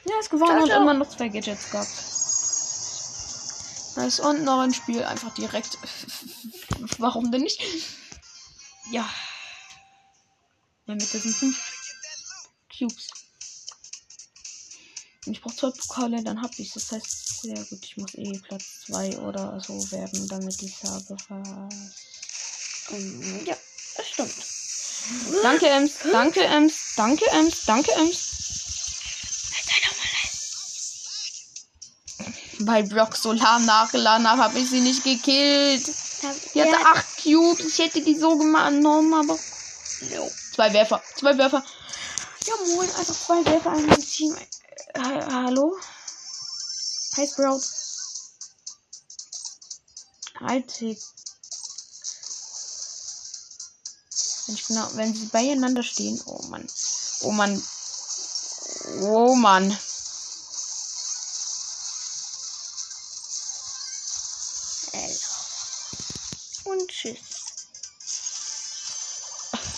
ja 0.05 0.19
ist 0.19 0.29
gewonnen 0.29 0.61
und 0.61 0.67
ciao. 0.69 0.81
immer 0.81 0.93
noch 0.93 1.09
zwei 1.09 1.27
Gadgets 1.29 1.69
gehabt. 1.71 1.89
Nice, 3.95 4.19
und 4.19 4.43
noch 4.43 4.59
ein 4.59 4.73
Spiel 4.73 5.03
einfach 5.03 5.33
direkt. 5.33 5.77
Warum 6.99 7.31
denn 7.31 7.41
nicht? 7.41 7.59
Ja. 8.91 9.09
Ja, 10.85 10.93
mit 10.93 11.01
diesen 11.13 11.33
fünf 11.33 11.57
Cubes. 12.77 13.07
Und 15.27 15.33
ich 15.33 15.41
brauche 15.41 15.55
zwei 15.57 15.71
Pokale, 15.71 16.23
dann 16.23 16.41
hab 16.41 16.57
ich's. 16.57 16.73
Das 16.73 16.89
heißt, 16.89 17.41
sehr 17.41 17.55
gut, 17.65 17.79
ich 17.83 17.97
muss 17.97 18.15
eh 18.15 18.39
Platz 18.47 18.63
2 18.87 19.17
oder 19.19 19.59
so 19.59 19.73
werden, 19.91 20.25
damit 20.29 20.61
ich 20.61 20.75
habe. 20.83 21.17
Ähm, 22.91 23.45
ja, 23.45 23.57
das 23.97 24.07
stimmt. 24.07 24.33
Danke, 25.43 25.67
Ems. 25.67 25.91
Danke, 26.09 26.41
Ems. 26.43 26.73
Danke, 26.95 27.25
Ems. 27.31 27.65
Danke, 27.65 27.91
Ems. 27.91 28.17
Weil 32.59 32.83
Brock 32.85 33.15
Solar 33.15 33.59
nachgeladen 33.59 34.27
habe, 34.27 34.43
habe 34.43 34.59
ich 34.59 34.69
sie 34.69 34.79
nicht 34.79 35.03
gekillt. 35.03 35.85
Die 36.53 36.61
hatte 36.61 36.71
Ja, 36.71 36.85
acht 36.85 37.05
Cubes. 37.21 37.65
Ich 37.65 37.77
hätte 37.79 38.01
die 38.01 38.15
so 38.15 38.37
genommen, 38.37 39.13
aber. 39.13 39.37
no. 40.09 40.31
Zwei 40.55 40.73
Werfer. 40.73 41.03
Zwei 41.15 41.37
Werfer. 41.37 41.63
Ja, 42.45 42.53
moin. 42.75 42.89
Also 42.97 43.13
zwei 43.13 43.45
Werfer, 43.45 43.71
ein 43.71 44.01
Team. 44.01 44.35
Äh, 44.93 44.99
hallo? 44.99 45.75
Hi, 47.15 47.27
Sprout. 47.27 47.61
Haltig. 50.39 50.99
Wenn, 54.45 54.55
ich 54.55 54.65
genau, 54.67 54.87
wenn 54.93 55.13
sie 55.13 55.25
beieinander 55.25 55.83
stehen. 55.83 56.21
Oh 56.25 56.41
Mann. 56.43 56.67
Oh 57.21 57.31
Mann. 57.31 57.63
Oh 59.01 59.35
Mann. 59.35 59.77
Und 66.63 66.87
tschüss. 66.89 67.17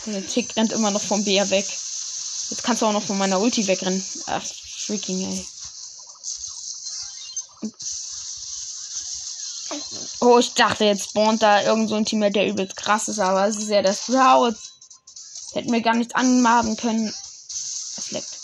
Der 0.06 0.26
Tick 0.26 0.56
rennt 0.56 0.72
immer 0.72 0.92
noch 0.92 1.02
vom 1.02 1.24
Bär 1.24 1.50
weg. 1.50 1.66
Jetzt 1.66 2.64
kannst 2.64 2.82
du 2.82 2.88
auch 2.88 2.94
noch 2.94 3.06
von 3.06 3.18
meiner 3.18 3.40
Ulti 3.40 3.68
wegrennen. 3.68 4.04
Ach, 4.26 4.44
freaking 4.90 5.22
ey. 5.22 5.46
Oh, 10.20 10.40
ich 10.40 10.54
dachte, 10.56 10.86
jetzt 10.86 11.10
spawnt 11.10 11.44
da 11.44 11.62
irgend 11.62 11.90
so 11.90 11.96
ein 11.96 12.06
Team, 12.06 12.22
der 12.22 12.48
übelst 12.48 12.76
krass 12.76 13.08
ist, 13.08 13.20
aber 13.20 13.48
es 13.48 13.58
ist 13.58 13.70
ja 13.70 13.84
das 13.84 14.04
Sprout. 14.04 14.56
Hätten 15.54 15.72
wir 15.72 15.82
gar 15.82 15.96
nicht 15.96 16.16
anmachen 16.16 16.76
können. 16.76 17.14
Es 17.98 18.12
leckt. 18.12 18.40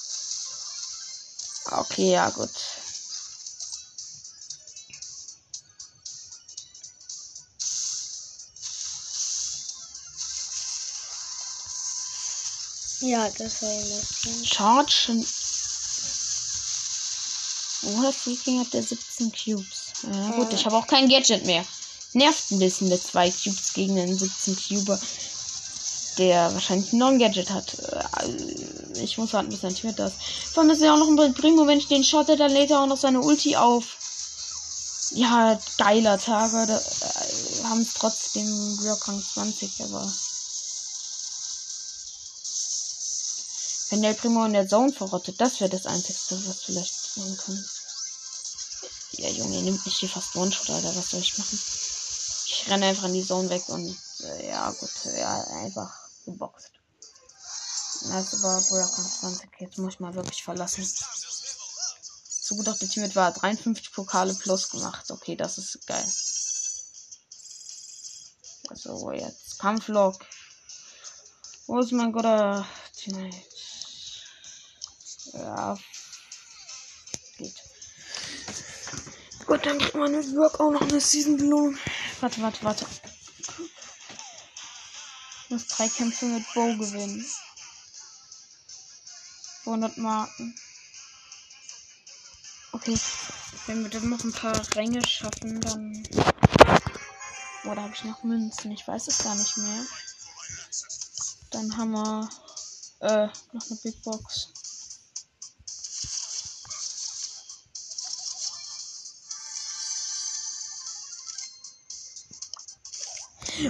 Okay, 1.72 2.12
ja, 2.12 2.30
gut. 2.30 2.52
Ja, 13.02 13.30
das 13.30 13.62
war 13.62 13.72
ja. 13.72 14.46
Charge. 14.46 15.26
Oh, 17.88 18.02
der 18.02 18.14
Freaking 18.14 18.60
hat 18.60 18.74
der 18.74 18.84
17 18.84 19.32
Cubes. 19.32 19.94
Ja, 20.12 20.32
gut, 20.32 20.54
ich 20.54 20.66
habe 20.66 20.76
auch 20.76 20.88
kein 20.88 21.08
Gadget 21.08 21.46
mehr. 21.46 21.64
Nervt 22.14 22.52
ein 22.52 22.60
bisschen 22.60 22.90
mit 22.90 23.04
zwei 23.04 23.30
Cubes 23.30 23.74
gegen 23.74 24.00
einen 24.00 24.18
17 24.18 24.56
Cuber, 24.56 25.00
der 26.18 26.54
wahrscheinlich 26.54 26.94
noch 26.94 27.10
ein 27.10 27.20
Gadget 27.20 27.50
hat. 27.50 27.74
Äh, 27.80 29.02
Ich 29.02 29.18
muss 29.18 29.34
warten, 29.34 29.50
bis 29.50 29.64
er 29.64 29.70
nicht 29.70 29.84
mehr 29.84 29.94
das. 29.94 30.14
Vor 30.54 30.64
allem 30.64 30.72
ist 30.72 30.82
ja 30.82 30.94
auch 30.94 30.98
noch 30.98 31.10
ein 31.24 31.34
Primo, 31.34 31.68
wenn 31.68 31.80
ich 31.80 31.88
den 31.88 32.04
schotte, 32.04 32.38
dann 32.38 32.52
lädt 32.52 32.72
er 32.72 32.82
auch 32.82 32.88
noch 32.88 32.98
seine 32.98 33.22
Ulti 33.22 33.56
auf. 33.56 33.98
Ja, 35.12 35.60
geiler 35.78 36.18
Tag, 36.18 36.52
oder? 36.54 36.80
Äh, 36.82 37.64
haben 37.66 37.82
es 37.82 37.94
trotzdem 37.94 38.48
Rang 38.82 39.24
20, 39.34 39.82
aber. 39.84 40.12
Wenn 43.90 44.02
der 44.02 44.14
Primo 44.14 44.44
in 44.46 44.54
der 44.54 44.68
Zone 44.68 44.92
verrottet, 44.92 45.40
das 45.40 45.60
wäre 45.60 45.70
das 45.70 45.86
Einzige, 45.86 46.18
was 46.48 46.62
vielleicht 46.64 47.18
nehmen 47.18 47.38
können. 47.38 47.66
Ja, 49.18 49.30
Junge, 49.30 49.62
nimmt 49.62 49.86
mich 49.86 49.98
hier 49.98 50.10
fast 50.10 50.36
One-Shot, 50.36 50.70
Alter. 50.70 50.96
Was 50.96 51.10
soll 51.10 51.22
ich 51.22 51.38
machen? 51.38 51.60
Ich 52.48 52.66
renne 52.68 52.88
einfach 52.88 53.06
in 53.06 53.14
die 53.14 53.26
Zone 53.26 53.50
weg 53.50 53.68
und 53.70 53.98
äh, 54.24 54.48
ja, 54.50 54.72
gut, 54.72 54.92
ja, 55.18 55.44
einfach 55.64 55.94
geboxt. 56.26 56.72
Also 58.12 58.44
war 58.44 58.62
Burakan 58.62 59.06
20. 59.06 59.50
Jetzt 59.60 59.78
muss 59.78 59.94
ich 59.94 60.00
mal 60.00 60.14
wirklich 60.14 60.44
verlassen. 60.44 60.86
So 62.42 62.56
gut 62.56 62.68
auf 62.70 62.78
der 62.78 62.90
Team 62.90 63.16
war 63.16 63.32
53 63.32 63.92
Pokale 63.92 64.34
plus 64.34 64.70
gemacht. 64.70 65.10
Okay, 65.10 65.36
das 65.36 65.58
ist 65.58 65.88
geil. 65.88 66.06
Also 68.70 69.12
jetzt 69.12 69.60
Kampflog. 69.60 70.20
Wo 71.68 71.80
ist 71.80 71.92
mein 71.92 72.12
guter 72.12 72.68
Teammate? 72.96 73.42
Ja. 75.34 75.78
Gut, 79.46 79.66
dann 79.66 79.78
kriegt 79.78 79.96
man 79.96 80.12
mit 80.12 80.36
Work 80.36 80.60
auch 80.60 80.72
noch 80.72 80.82
eine 80.82 81.00
Season 81.00 81.38
Belohnung. 81.38 81.78
Warte, 82.20 82.42
warte, 82.42 82.64
warte. 82.64 82.86
Ich 85.44 85.50
muss 85.50 85.68
drei 85.68 85.88
Kämpfe 85.88 86.26
mit 86.26 86.44
Bow 86.54 86.76
gewinnen. 86.78 87.26
200 89.64 89.98
Marken. 89.98 90.56
Okay. 92.72 92.98
Wenn 93.68 93.84
wir 93.84 93.90
dann 93.90 94.10
noch 94.10 94.24
ein 94.24 94.32
paar 94.32 94.60
Ränge 94.76 95.06
schaffen, 95.08 95.62
dann. 95.62 96.08
Oder 97.64 97.82
habe 97.82 97.94
ich 97.94 98.04
noch 98.04 98.24
Münzen? 98.24 98.72
Ich 98.72 98.88
weiß 98.88 99.08
es 99.08 99.20
gar 99.20 99.36
nicht 99.36 99.58
mehr. 99.58 99.86
Dann 101.52 101.78
haben 101.78 101.92
wir 101.92 102.30
äh, 103.00 103.28
noch 103.54 103.66
eine 103.66 103.80
Big 103.84 104.02
Box. 104.04 104.55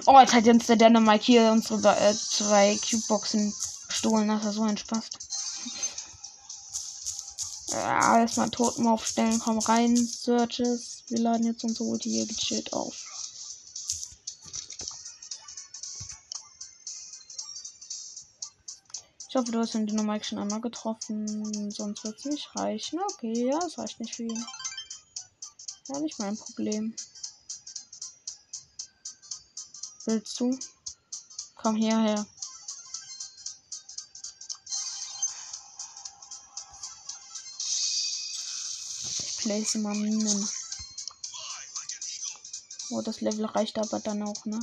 Oh, 0.07 0.19
jetzt 0.19 0.33
hat 0.33 0.47
uns 0.47 0.65
der 0.65 0.77
Dynamite 0.77 1.25
hier 1.25 1.51
unsere 1.51 1.95
äh, 1.99 2.13
zwei 2.13 2.77
Cube-Boxen 2.77 3.53
gestohlen. 3.87 4.27
Das 4.27 4.43
war 4.43 4.51
so 4.51 4.63
ein 4.63 4.77
Spaß. 4.77 5.09
Ja, 7.67 8.19
erstmal 8.19 8.49
Toten 8.49 8.87
aufstellen. 8.87 9.39
Komm 9.39 9.59
rein, 9.59 9.95
Searches. 9.95 11.03
Wir 11.07 11.19
laden 11.19 11.45
jetzt 11.45 11.63
unsere 11.63 11.83
Ulti 11.83 12.09
hier 12.09 12.25
gechillt 12.25 12.73
auf. 12.73 12.95
Ich 19.29 19.35
hoffe, 19.35 19.51
du 19.51 19.59
hast 19.59 19.73
den 19.73 19.85
Dynamite 19.85 20.25
schon 20.25 20.39
einmal 20.39 20.61
getroffen. 20.61 21.69
Sonst 21.69 22.03
wird 22.03 22.17
es 22.17 22.25
nicht 22.25 22.55
reichen. 22.55 22.99
Okay, 23.13 23.49
ja, 23.49 23.59
es 23.59 23.77
reicht 23.77 23.99
nicht 23.99 24.15
für 24.15 24.23
ihn. 24.23 24.45
Ja, 25.89 25.99
nicht 25.99 26.17
mein 26.17 26.37
Problem. 26.37 26.95
Willst 30.07 30.39
du? 30.39 30.55
Komm 31.55 31.75
hierher. 31.75 32.25
Ich 39.17 39.37
place 39.37 39.75
mal 39.75 39.95
Minen. 39.95 40.49
Oh, 42.91 43.01
das 43.01 43.21
Level 43.21 43.45
reicht 43.45 43.79
aber 43.79 43.99
dann 43.99 44.21
auch, 44.21 44.45
ne? 44.45 44.59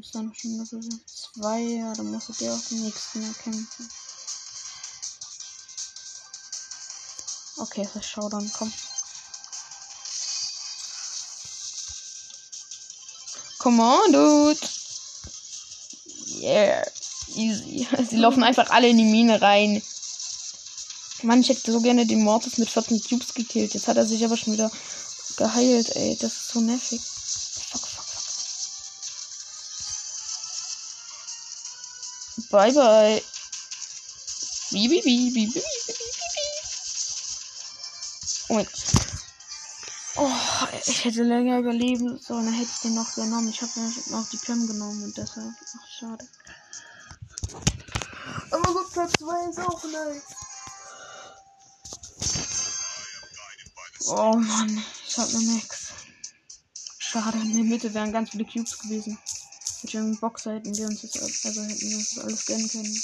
Ist 0.00 0.14
dann 0.14 0.32
schon 0.34 0.58
Level 0.58 1.00
2, 1.06 1.60
ja, 1.60 1.92
dann 1.94 2.12
musst 2.12 2.28
du 2.28 2.52
auch 2.52 2.60
den 2.68 2.82
nächsten 2.82 3.22
erkämpfen. 3.24 3.90
Okay, 7.58 7.88
das 7.92 8.06
Showdown, 8.06 8.52
komm. 8.56 8.72
Dude. 13.66 14.58
Yeah. 16.40 16.84
Easy. 17.34 17.86
Sie 18.08 18.16
laufen 18.16 18.44
einfach 18.44 18.70
alle 18.70 18.88
in 18.88 18.98
die 18.98 19.04
Mine 19.04 19.42
rein. 19.42 19.82
Mann, 21.22 21.40
ich 21.40 21.48
hätte 21.48 21.72
so 21.72 21.80
gerne 21.80 22.06
den 22.06 22.22
Mortis 22.22 22.58
mit 22.58 22.70
14 22.70 23.02
Cubes 23.02 23.34
gekillt. 23.34 23.74
Jetzt 23.74 23.88
hat 23.88 23.96
er 23.96 24.06
sich 24.06 24.24
aber 24.24 24.36
schon 24.36 24.52
wieder 24.52 24.70
geheilt, 25.36 25.96
ey. 25.96 26.16
Das 26.20 26.32
ist 26.32 26.48
so 26.50 26.60
nervig. 26.60 27.00
Fuck, 27.00 27.80
fuck, 27.80 28.04
fuck. 32.36 32.50
Bye, 32.50 32.72
bye. 32.72 33.22
Wie, 34.70 34.90
wie, 34.90 35.04
wie, 35.04 35.34
wie, 35.34 35.48
wie, 35.48 35.54
wie, 35.54 35.54
wie, 35.54 35.62
wie. 36.34 36.46
Oh 38.48 38.54
mein 38.54 38.66
Gott. 38.66 38.95
Ich 40.84 41.04
hätte 41.04 41.22
länger 41.22 41.58
überleben 41.58 42.18
sollen, 42.18 42.46
dann 42.46 42.54
hätte 42.54 42.70
ich 42.74 42.80
den 42.80 42.94
noch 42.94 43.14
genommen. 43.14 43.48
Ich 43.48 43.62
habe 43.62 43.72
noch 44.10 44.28
die 44.28 44.36
Pam 44.36 44.66
genommen 44.66 45.02
und 45.04 45.16
deshalb. 45.16 45.54
Ach, 45.78 45.88
schade. 45.88 46.28
Aber 48.50 48.72
gut, 48.72 48.92
Platz 48.92 49.12
2 49.18 49.50
ist 49.50 49.60
auch 49.60 49.82
nice. 49.84 50.22
Oh 54.08 54.36
Mann, 54.36 54.84
ich 55.08 55.18
hab 55.18 55.32
ne 55.32 55.38
nix. 55.38 55.88
Schade, 56.98 57.38
in 57.38 57.54
der 57.54 57.64
Mitte 57.64 57.92
wären 57.94 58.12
ganz 58.12 58.30
viele 58.30 58.44
Cubes 58.44 58.78
gewesen. 58.78 59.18
Mit 59.82 59.92
dem 59.92 60.16
Boxer 60.18 60.54
hätten 60.54 60.76
wir 60.76 60.86
uns 60.86 61.02
das, 61.02 61.44
also 61.44 61.62
hätten 61.62 61.90
wir 61.90 61.96
uns 61.96 62.18
alles 62.18 62.46
gönnen 62.46 62.68
können. 62.68 63.02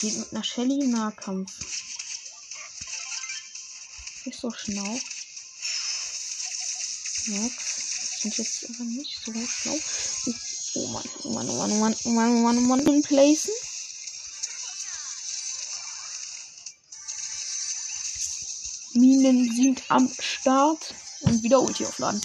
Geht 0.00 0.18
mit 0.18 0.32
einer 0.32 0.44
Shelly 0.44 0.86
Nahkampf. 0.88 1.50
Nicht 4.26 4.38
so 4.38 4.50
schlau. 4.50 5.00
Max 7.28 8.20
sind 8.20 8.36
jetzt 8.36 8.64
aber 8.64 8.84
nicht 8.84 9.18
so 9.24 9.32
schlau. 9.32 9.78
Oh 10.74 10.86
Mann, 10.88 11.08
oh 11.22 11.30
Mann, 11.30 11.48
oh 11.48 11.54
Mann, 11.54 11.70
oh 11.70 11.78
Mann, 11.78 11.96
oh 12.04 12.10
Mann, 12.10 12.28
oh 12.28 12.40
Mann, 12.40 12.58
oh 12.58 12.60
Mann, 12.60 12.80
in 12.80 13.02
placen. 13.02 13.52
Minen 18.92 19.54
sind 19.54 19.82
am 19.88 20.10
Start. 20.20 20.94
Und 21.20 21.42
wieder 21.42 21.60
Ulti 21.60 21.86
aufladen. 21.86 22.20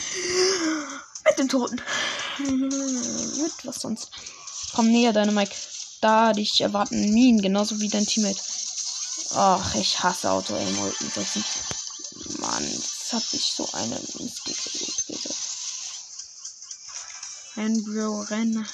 Mit 1.25 1.39
den 1.39 1.47
Toten. 1.47 1.81
Mit 2.39 3.53
was 3.65 3.77
sonst. 3.77 4.11
Komm 4.73 4.91
näher, 4.91 5.13
deine 5.13 5.31
Mike. 5.31 5.55
Da 6.01 6.33
dich 6.33 6.61
erwarten 6.61 7.13
Minen, 7.13 7.41
genauso 7.41 7.79
wie 7.79 7.87
dein 7.87 8.05
Teammate. 8.05 8.41
Ach, 9.35 9.75
ich 9.75 10.03
hasse 10.03 10.31
auto 10.31 10.55
aim 10.55 10.79
ulten 10.79 11.45
Mann, 12.39 12.69
jetzt 12.69 13.13
hab 13.13 13.23
ich 13.33 13.53
so 13.55 13.69
eine 13.71 13.99
missliche 14.19 14.69
Ult 14.83 15.35
Renn, 17.55 17.83
Bro, 17.83 18.21
renn. 18.21 18.67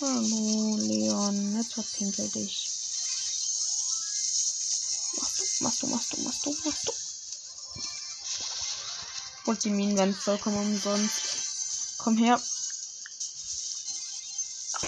Hallo, 0.00 0.76
Leon. 0.80 1.56
Jetzt 1.56 1.74
verpinkelt 1.74 2.34
dich. 2.34 2.68
Machst 5.60 5.82
du, 5.82 5.86
machst 5.86 6.12
du, 6.12 6.16
machst 6.16 6.46
du, 6.46 6.56
machst 6.64 6.88
du. 6.88 6.92
Und 9.50 9.62
die 9.64 9.70
Minen 9.70 9.96
werden 9.96 10.14
vollkommen 10.14 10.56
umsonst. 10.56 11.22
Komm 11.98 12.16
her. 12.16 12.40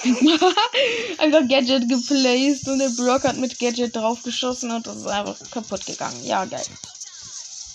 einfach 1.18 1.48
Gadget 1.48 1.88
geplaced 1.88 2.68
und 2.68 2.78
der 2.78 2.90
Brock 2.90 3.24
hat 3.24 3.36
mit 3.36 3.58
Gadget 3.58 3.94
draufgeschossen 3.94 4.70
und 4.70 4.86
das 4.86 4.96
ist 4.96 5.06
einfach 5.06 5.38
kaputt 5.50 5.84
gegangen. 5.86 6.24
Ja, 6.24 6.44
geil. 6.44 6.64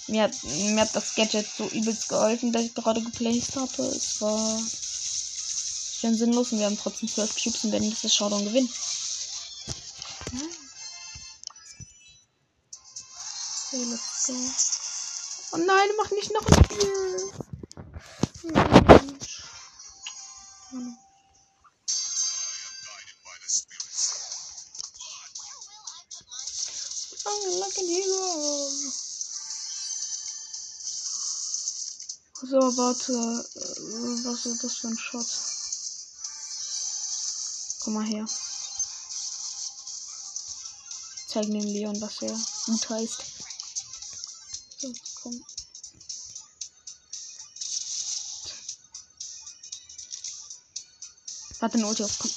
Mir 0.07 0.23
hat, 0.23 0.33
mir 0.43 0.81
hat 0.81 0.95
das 0.95 1.15
Gadget 1.15 1.47
so 1.57 1.67
übelst 1.69 2.09
geholfen, 2.09 2.51
dass 2.51 2.63
ich 2.63 2.73
gerade 2.73 3.01
geplaced 3.01 3.55
habe. 3.55 3.83
Es 3.83 4.21
war 4.21 4.59
schön 5.99 6.15
sinnlos 6.15 6.51
und 6.51 6.59
wir 6.59 6.65
haben 6.65 6.77
trotzdem 6.77 7.07
12 7.07 7.35
Cubes 7.43 7.63
und 7.63 7.71
werden 7.71 7.89
dieses 7.89 8.15
Showdown 8.15 8.43
gewinnen. 8.43 8.69
Okay, 13.67 13.83
let's 13.89 14.27
go. 14.27 14.33
Oh 15.53 15.57
nein, 15.57 15.89
mach 15.97 16.11
nicht 16.11 16.33
noch 16.33 16.45
ein 16.45 16.63
Spiel. 16.65 17.51
Mensch. 18.43 18.80
You. 27.91 27.99
So, 32.41 32.59
warte. 32.77 33.13
Was 34.23 34.45
ist 34.45 34.63
das 34.63 34.77
für 34.77 34.87
ein 34.87 34.97
Shot? 34.97 35.27
Komm 37.83 37.95
mal 37.95 38.05
her. 38.05 38.25
Zeigen 41.27 41.53
dem 41.53 41.65
Leon, 41.65 41.99
was 41.99 42.21
er 42.21 42.39
gut 42.65 42.89
heißt. 42.89 43.23
So, 44.77 44.93
komm. 45.21 45.45
Warte, 51.59 51.77
eine 51.77 51.87
Ulti 51.87 52.03
auf. 52.05 52.19
Komm. 52.19 52.31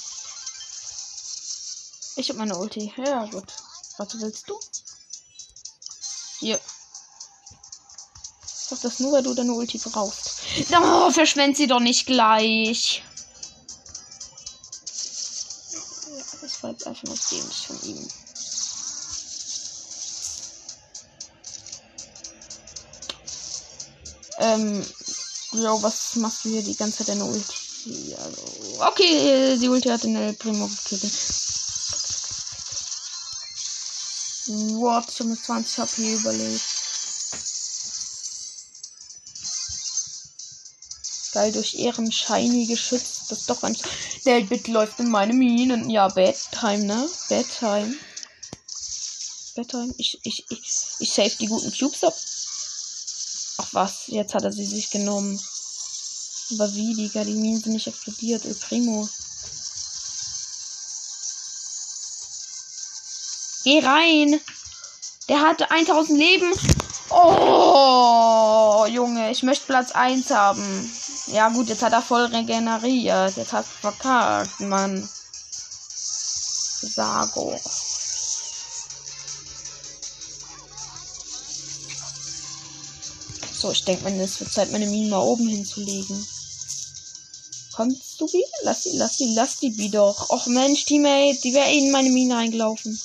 Ich 2.17 2.29
hab 2.29 2.39
meine 2.39 2.57
Ulti. 2.57 2.93
Ja, 2.97 3.27
gut. 3.27 3.53
Was 3.99 4.21
willst 4.21 4.51
du? 4.51 4.59
Hier. 6.45 6.61
Ich 8.71 8.79
das 8.83 9.01
nur, 9.01 9.13
weil 9.13 9.23
du 9.23 9.33
deine 9.33 9.55
Ulti 9.55 9.79
brauchst. 9.79 10.43
Oh, 10.75 11.11
verschwend 11.11 11.57
sie 11.57 11.67
doch 11.67 11.81
nicht 11.81 12.05
gleich. 12.05 13.03
Das 16.43 16.63
war 16.63 16.71
jetzt 16.73 16.87
einfach 16.87 17.05
nur 17.05 17.17
dämlich 17.31 17.67
von 17.67 17.83
ihm. 17.83 18.09
Ähm, 24.37 24.87
Bro, 25.53 25.83
was 25.83 26.17
machst 26.17 26.45
du 26.45 26.51
hier 26.51 26.63
die 26.63 26.77
ganze 26.77 26.99
Zeit 26.99 27.09
deine 27.09 27.25
Ulti? 27.25 28.15
Also, 28.17 28.83
okay, 28.83 29.57
sie 29.57 29.69
Ulti 29.71 29.89
hat 29.89 30.05
den 30.05 30.37
Primo 30.37 30.69
gekillt. 30.69 31.54
What? 34.47 35.11
Schon 35.11 35.31
mit 35.31 35.43
20 35.43 35.79
HP 35.79 36.15
überlebt. 36.15 36.61
Geil, 41.33 41.53
durch 41.53 41.75
ihren 41.75 42.13
Shiny 42.13 42.67
geschützt. 42.67 43.31
Das 43.31 43.41
ist 43.41 43.51
doch 43.51 43.61
ganz. 43.61 43.81
Der 44.25 44.41
Bit 44.43 44.69
läuft 44.69 45.01
in 45.01 45.11
meine 45.11 45.33
Minen. 45.33 45.91
Ja, 45.91 46.09
Bedtime, 46.09 46.85
ne? 46.85 47.09
Bedtime. 47.29 47.97
Bedtime. 49.55 49.95
Ich, 49.97 50.21
ich, 50.23 50.45
ich, 50.51 50.73
ich 51.01 51.13
save 51.13 51.35
die 51.41 51.47
guten 51.47 51.73
Cubes 51.77 52.05
ab. 52.05 52.15
Ach 53.59 53.69
was, 53.73 54.05
jetzt 54.09 54.35
hat 54.35 54.45
er 54.45 54.53
sie 54.53 54.67
sich 54.67 54.91
genommen. 54.91 55.41
Aber 56.53 56.73
wie, 56.75 56.95
Digga, 56.95 57.25
die 57.25 57.35
Minen 57.35 57.61
sind 57.61 57.73
nicht 57.73 57.87
explodiert. 57.87 58.45
El 58.45 58.55
Primo. 58.55 59.09
Geh 63.65 63.81
rein. 63.81 64.41
Der 65.29 65.41
hatte 65.41 65.71
1000 65.71 66.19
Leben. 66.19 66.53
Oh, 67.11 68.85
Junge, 68.91 69.31
ich 69.31 69.43
möchte 69.43 69.67
Platz 69.67 69.93
1 69.93 70.31
haben. 70.31 70.93
Ja 71.29 71.49
gut, 71.49 71.69
jetzt 71.69 71.83
hat 71.83 71.93
er 71.93 72.03
voll 72.03 72.27
regeneriert. 72.27 73.37
Jetzt 73.37 73.53
hat 73.55 73.65
er 73.65 73.91
verkackt, 73.91 74.61
Mann. 74.61 75.09
Sago. 76.95 77.59
So, 83.53 83.71
ich 83.71 83.85
denke, 83.85 84.07
es 84.21 84.41
wird 84.41 84.53
Zeit, 84.53 84.73
meine 84.73 84.87
Minen 84.87 85.09
mal 85.09 85.21
oben 85.21 85.49
hinzulegen. 85.49 86.27
Kommst 87.75 88.21
du 88.21 88.27
wieder? 88.27 88.59
Lass 88.65 88.83
sie, 88.83 88.97
lass 88.99 89.17
sie, 89.17 89.35
lass 89.35 89.57
die 89.57 89.77
wie 89.79 89.89
doch. 89.89 90.29
Och 90.29 90.47
Mensch, 90.49 90.85
Teammate, 90.85 91.41
die 91.43 91.55
wäre 91.55 91.73
in 91.73 91.91
meine 91.91 92.11
Mine 92.11 92.37
reingelaufen. 92.37 93.01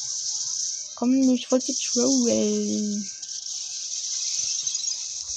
Komm, 1.00 1.14
ich 1.34 1.50
wollte 1.50 1.74
trollen. 1.74 3.10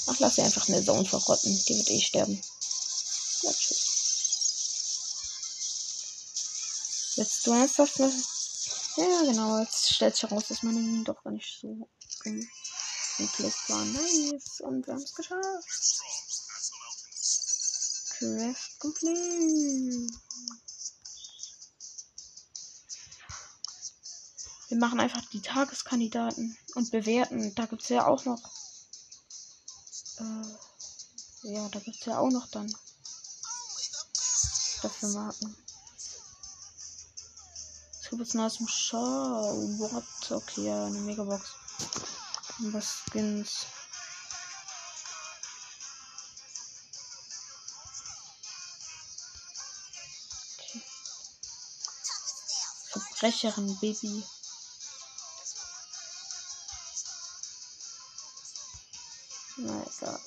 Ach, 0.07 0.19
lass 0.19 0.35
sie 0.35 0.41
einfach 0.41 0.67
in 0.67 0.73
der 0.73 0.83
Zone 0.83 1.05
verrotten. 1.05 1.57
Die 1.65 1.77
wird 1.77 1.89
eh 1.89 2.01
sterben. 2.01 2.41
Ja, 3.43 3.53
tschüss. 3.53 3.93
Jetzt 7.15 7.47
du 7.47 7.53
ernsthaft 7.53 7.97
mal. 7.97 8.11
Ja, 8.97 9.21
genau. 9.23 9.59
Jetzt 9.61 9.93
stellt 9.93 10.17
sich 10.17 10.29
heraus, 10.29 10.43
dass 10.49 10.63
meine 10.63 10.81
Minen 10.81 11.05
doch 11.05 11.23
gar 11.23 11.31
nicht 11.31 11.57
so 11.61 11.87
gepflegt 13.17 13.69
waren. 13.69 13.93
Nice. 13.93 14.59
Und 14.59 14.85
wir 14.85 14.95
haben 14.95 15.01
es 15.01 15.15
geschafft. 15.15 16.03
Quest 18.17 18.79
complete. 18.79 20.11
Wir 24.73 24.79
machen 24.79 24.99
einfach 24.99 25.21
die 25.31 25.39
Tageskandidaten 25.39 26.57
und 26.73 26.89
bewerten. 26.89 27.53
Da 27.53 27.67
gibt 27.67 27.83
es 27.83 27.89
ja 27.89 28.07
auch 28.07 28.25
noch. 28.25 28.41
Äh, 30.17 31.53
ja, 31.53 31.69
da 31.69 31.79
gibt 31.79 31.95
es 31.99 32.05
ja 32.05 32.17
auch 32.17 32.31
noch 32.31 32.47
dann. 32.47 32.75
Dafür 34.81 35.09
Marken. 35.09 35.55
Es 38.01 38.09
gibt 38.09 38.19
jetzt 38.19 38.33
neues 38.33 38.59
im 38.61 38.67
Show. 38.67 38.97
What? 38.97 40.31
Okay, 40.31 40.65
ja, 40.65 40.87
eine 40.87 41.01
Megabox. 41.01 41.51
Und 42.57 42.73
was 42.73 43.03
Skins. 43.11 43.67
Verbrecherin 52.89 53.77
Baby. 53.79 54.23
Na 59.63 59.79
egal. 59.79 60.19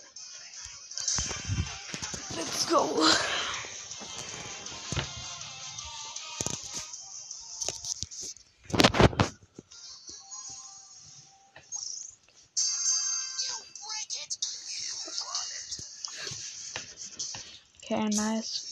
Let's 2.36 2.64
go. 2.64 2.88
Okay, 17.84 18.08
nice. 18.08 18.64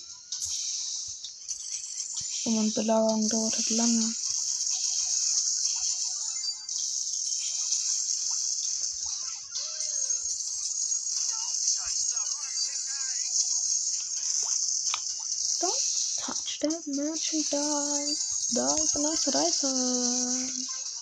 Um 2.46 2.58
und 2.58 2.74
Belagerung 2.74 3.28
dauert 3.28 3.54
halt 3.54 3.70
lange. 3.70 4.23
Merchandise. 17.34 18.54
Da 18.54 18.74
ist 18.76 18.96
ein 18.96 19.02
nice 19.02 19.34
Reißer. 19.34 20.93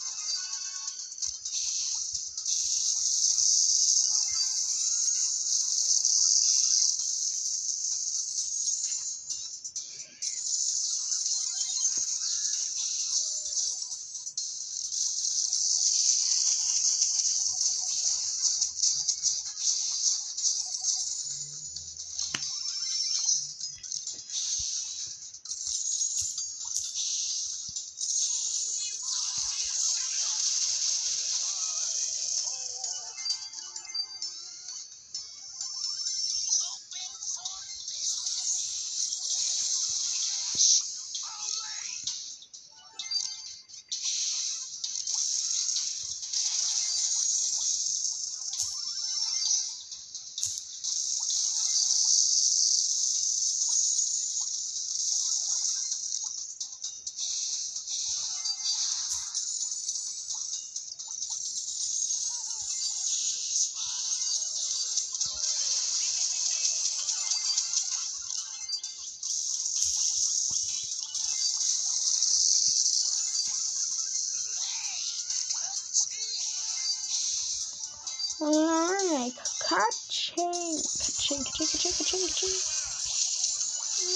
Catching, 81.66 81.92
catching, 81.92 82.04
catching, 82.04 82.28
catching. 82.28 82.48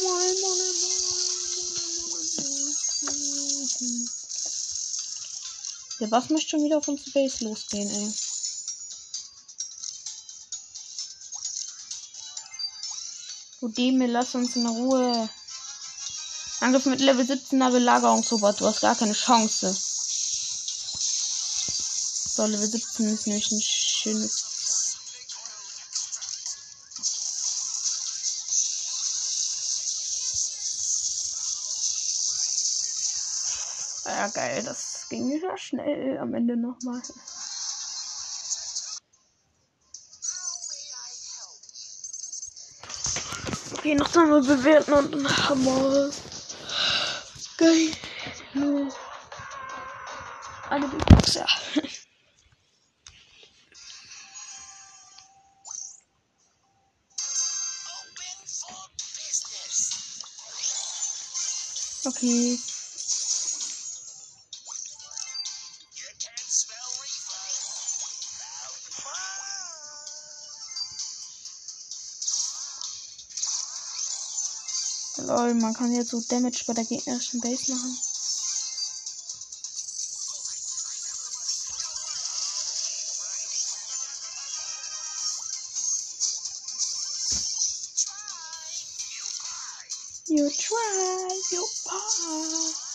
More, 0.02 0.18
more, 0.42 0.56
more. 0.56 0.96
Der 5.98 6.08
Bass 6.08 6.28
möchte 6.28 6.50
schon 6.50 6.64
wieder 6.64 6.78
auf 6.78 6.88
unsere 6.88 7.10
Base 7.10 7.44
losgehen, 7.44 7.88
ey. 7.88 8.12
Gut, 13.60 13.78
Demir, 13.78 14.08
lass 14.08 14.34
uns 14.34 14.56
in 14.56 14.66
Ruhe. 14.66 15.28
Angriff 16.60 16.86
mit 16.86 17.00
Level 17.00 17.24
17er 17.24 17.70
Belagerungsrobot, 17.70 18.60
du 18.60 18.66
hast 18.66 18.80
gar 18.80 18.96
keine 18.96 19.14
Chance. 19.14 19.74
So, 22.34 22.44
Level 22.44 22.68
17 22.68 23.14
ist 23.14 23.26
nämlich 23.26 23.50
ein 23.50 23.60
schönes. 23.62 24.55
Geil, 34.34 34.62
das 34.64 35.06
ging 35.08 35.30
ja 35.40 35.56
schnell 35.56 36.18
am 36.18 36.34
Ende 36.34 36.56
nochmal. 36.56 37.00
Okay, 43.78 43.94
noch 43.94 44.10
zweimal 44.10 44.42
bewerten 44.42 44.92
und 44.92 45.14
dann 45.14 45.48
haben 45.48 45.64
wir. 45.64 46.10
Geil. 47.56 47.92
Big 50.90 51.06
Box, 51.06 51.34
ja. 51.34 51.46
Okay. 62.06 62.56
Lol, 75.46 75.54
man 75.54 75.74
kann 75.74 75.92
jetzt 75.92 76.10
so 76.10 76.20
Damage 76.20 76.64
bei 76.66 76.72
der 76.72 76.84
gegnerischen 76.84 77.40
Base 77.40 77.72
machen. 77.72 77.96
You 90.26 90.50
try, 90.50 91.40
you 91.52 91.64
are. 91.92 92.85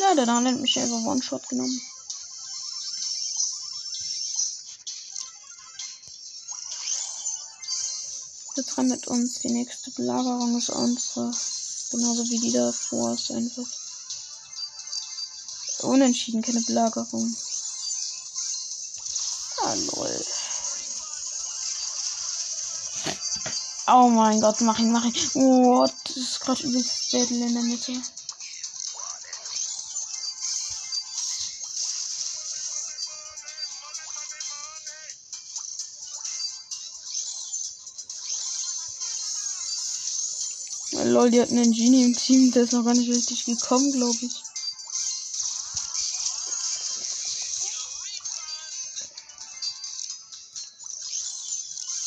Ja, 0.00 0.14
der 0.14 0.24
da 0.24 0.42
hat 0.42 0.60
mich 0.60 0.78
einfach 0.78 1.04
One-Shot 1.04 1.46
genommen. 1.50 1.78
Jetzt 8.56 8.78
rein 8.78 8.88
mit 8.88 9.06
uns. 9.08 9.40
Die 9.40 9.50
nächste 9.50 9.90
Belagerung 9.90 10.56
ist 10.56 10.70
unsere. 10.70 11.30
Genauso 11.90 12.24
wie 12.30 12.40
die 12.40 12.52
davor 12.52 13.12
ist 13.12 13.30
einfach. 13.30 13.66
Unentschieden, 15.80 16.40
keine 16.40 16.62
Belagerung. 16.62 17.36
Ah, 19.62 19.74
lol. 19.74 20.26
Oh 23.86 24.08
mein 24.08 24.40
Gott, 24.40 24.62
mach 24.62 24.78
ihn, 24.78 24.92
mach 24.92 25.04
ihn. 25.04 25.14
What? 25.34 25.92
Das 26.06 26.16
ist 26.16 26.40
gerade 26.40 26.62
übelst 26.62 27.10
Battle 27.12 27.46
in 27.46 27.52
der 27.52 27.62
Mitte. 27.64 27.92
Lol, 41.20 41.30
die 41.30 41.42
hatten 41.42 41.58
einen 41.58 41.72
Genie 41.72 42.04
im 42.04 42.16
Team, 42.16 42.50
der 42.50 42.62
ist 42.62 42.72
noch 42.72 42.82
gar 42.82 42.94
nicht 42.94 43.10
richtig 43.10 43.44
gekommen, 43.44 43.92
glaube 43.92 44.16
ich. 44.22 44.42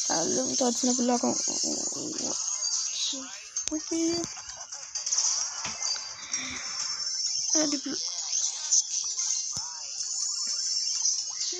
Also, 0.09 0.55
da 0.55 0.69
ist 0.69 0.83
eine 0.83 0.93
Belagerung. 0.95 1.37
Ja, 7.53 7.67
die 7.67 7.77
Bel 7.77 7.97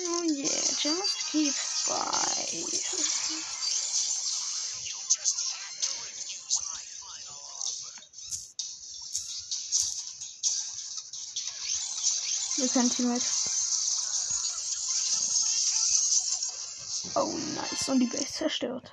Oh 0.06 0.24
yeah, 0.24 0.48
just 0.82 1.30
keep 1.30 1.54
by. 1.86 3.63
Wir 12.64 12.70
können 12.70 12.88
Teammate. 12.88 13.26
Oh, 17.14 17.36
nice. 17.54 17.88
Und 17.90 18.00
die 18.00 18.06
Base 18.06 18.24
zerstört. 18.24 18.90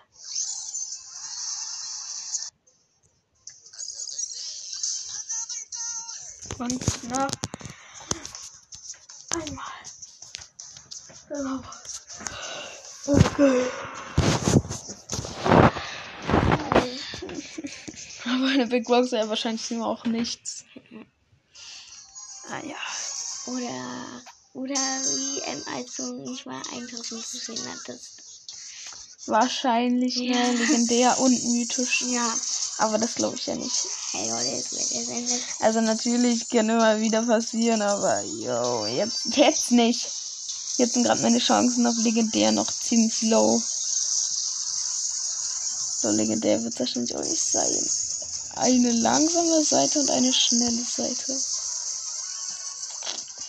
Und 6.58 6.84
na. 7.08 7.30
Einmal. 9.30 9.72
Genau. 11.30 11.64
Okay. 13.08 13.66
Aber 18.26 18.48
eine 18.48 18.68
Big 18.68 18.84
Box 18.84 19.14
wäre 19.14 19.30
wahrscheinlich 19.30 19.72
auch 19.80 20.04
nichts. 20.04 20.51
Wie, 25.72 25.78
als 25.78 25.96
du 25.96 26.14
nicht 26.30 26.46
mal 26.46 26.62
1000 26.72 27.32
gesehen 27.32 27.60
hattest. 27.68 28.22
Wahrscheinlich 29.28 30.16
Ja. 30.16 30.32
ne, 30.32 30.54
legendär 30.54 31.20
und 31.20 31.44
mythisch. 31.52 32.04
Ja. 32.08 32.34
Aber 32.80 32.98
das 32.98 33.14
glaube 33.16 33.36
ich 33.38 33.46
ja 33.46 33.56
nicht. 33.56 33.88
Also 35.60 35.82
natürlich 35.82 36.50
kann 36.50 36.70
immer 36.70 37.00
wieder 37.00 37.22
passieren, 37.22 37.82
aber 37.84 38.22
yo, 38.24 38.86
jetzt, 38.88 39.26
jetzt 39.36 39.72
nicht. 39.72 40.10
Jetzt 40.78 40.94
sind 40.94 41.04
gerade 41.04 41.22
meine 41.22 41.38
Chancen 41.38 41.86
auf 41.86 41.96
legendär 41.98 42.52
noch 42.52 42.72
ziemlich 42.72 43.22
low. 43.24 43.62
So 46.02 46.10
legendär 46.10 46.64
wird 46.64 46.74
es 46.74 46.80
wahrscheinlich 46.80 47.16
auch 47.16 47.24
nicht 47.24 47.44
sein. 47.44 47.88
Eine 48.56 48.92
langsame 48.92 49.64
Seite 49.64 50.00
und 50.00 50.10
eine 50.10 50.34
schnelle 50.34 50.84
Seite. 50.84 51.40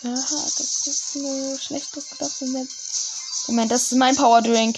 Aha, 0.05 0.11
das 0.11 0.85
ist 0.85 1.15
eine 1.15 1.57
schlecht 1.57 1.93
gedachte 1.93 2.45
Map. 2.47 2.67
Moment, 3.47 3.71
das 3.71 3.83
ist 3.83 3.93
mein 3.93 4.15
Power 4.17 4.41
Drink. 4.41 4.77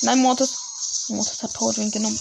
Nein, 0.00 0.20
Mortis. 0.20 0.56
Mortis 1.08 1.42
hat 1.42 1.52
Power 1.52 1.72
Drink 1.72 1.92
genommen. 1.92 2.18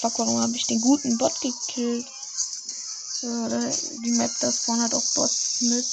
Fuck, 0.00 0.18
warum 0.18 0.40
habe 0.42 0.56
ich 0.56 0.66
den 0.66 0.80
guten 0.80 1.16
Bot 1.16 1.40
gekillt? 1.40 2.06
Die 3.22 4.12
Map 4.16 4.32
da 4.40 4.50
vorne 4.50 4.82
hat 4.82 4.94
auch 4.94 5.14
Bots 5.14 5.60
mit. 5.60 5.86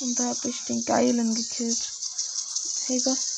Und 0.00 0.18
da 0.18 0.24
habe 0.24 0.50
ich 0.50 0.64
den 0.68 0.84
geilen 0.84 1.34
gekillt. 1.34 1.92
Hey, 2.88 3.00
was? 3.06 3.35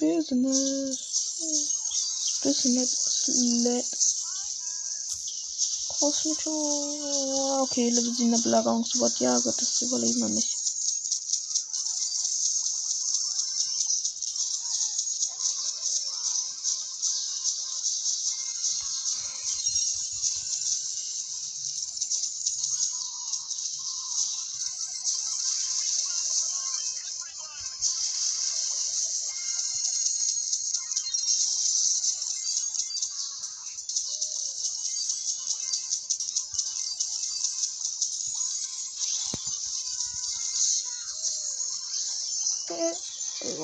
Business. 0.00 0.96
Business 2.42 3.28
led. 3.64 3.84
Hospital. 6.00 7.62
Okay, 7.62 7.90
Level 7.90 8.14
7 8.14 8.42
Belagerungsbot. 8.42 9.20
Ja, 9.20 9.38
gut, 9.38 9.54
das 9.60 9.82
überleben 9.82 10.20
wir 10.20 10.28
nicht. 10.30 10.59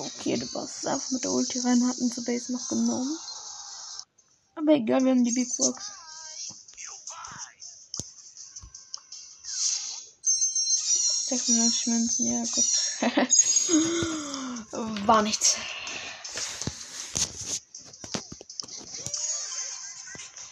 Okay, 0.06 0.36
der 0.36 0.46
Boss 0.46 0.76
ist 0.76 0.86
einfach 0.86 1.10
mit 1.10 1.24
der 1.24 1.32
Ulti 1.32 1.58
rein, 1.58 1.86
hat 1.86 1.98
zu 2.12 2.24
Base 2.24 2.52
noch 2.52 2.68
genommen. 2.68 3.18
Aber 4.54 4.72
egal, 4.72 5.04
wir 5.04 5.10
haben 5.10 5.24
die 5.24 5.32
Big 5.32 5.54
Box. 5.56 5.90
Münzen, 11.86 12.26
ja 12.26 12.44
gut. 12.54 12.64
War 15.06 15.22
nichts. 15.22 15.56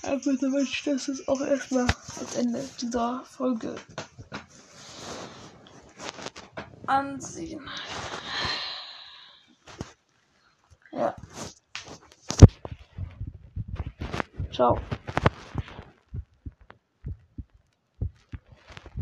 Aber 0.03 0.63
ich 0.63 0.83
das 0.85 1.07
jetzt 1.07 1.29
auch 1.29 1.41
erstmal 1.41 1.87
das 1.87 2.35
Ende 2.37 2.69
dieser 2.81 3.25
Folge 3.25 3.77
ansehen. 6.87 7.71
Ja. 14.65 14.75
Ciao. 14.75 14.94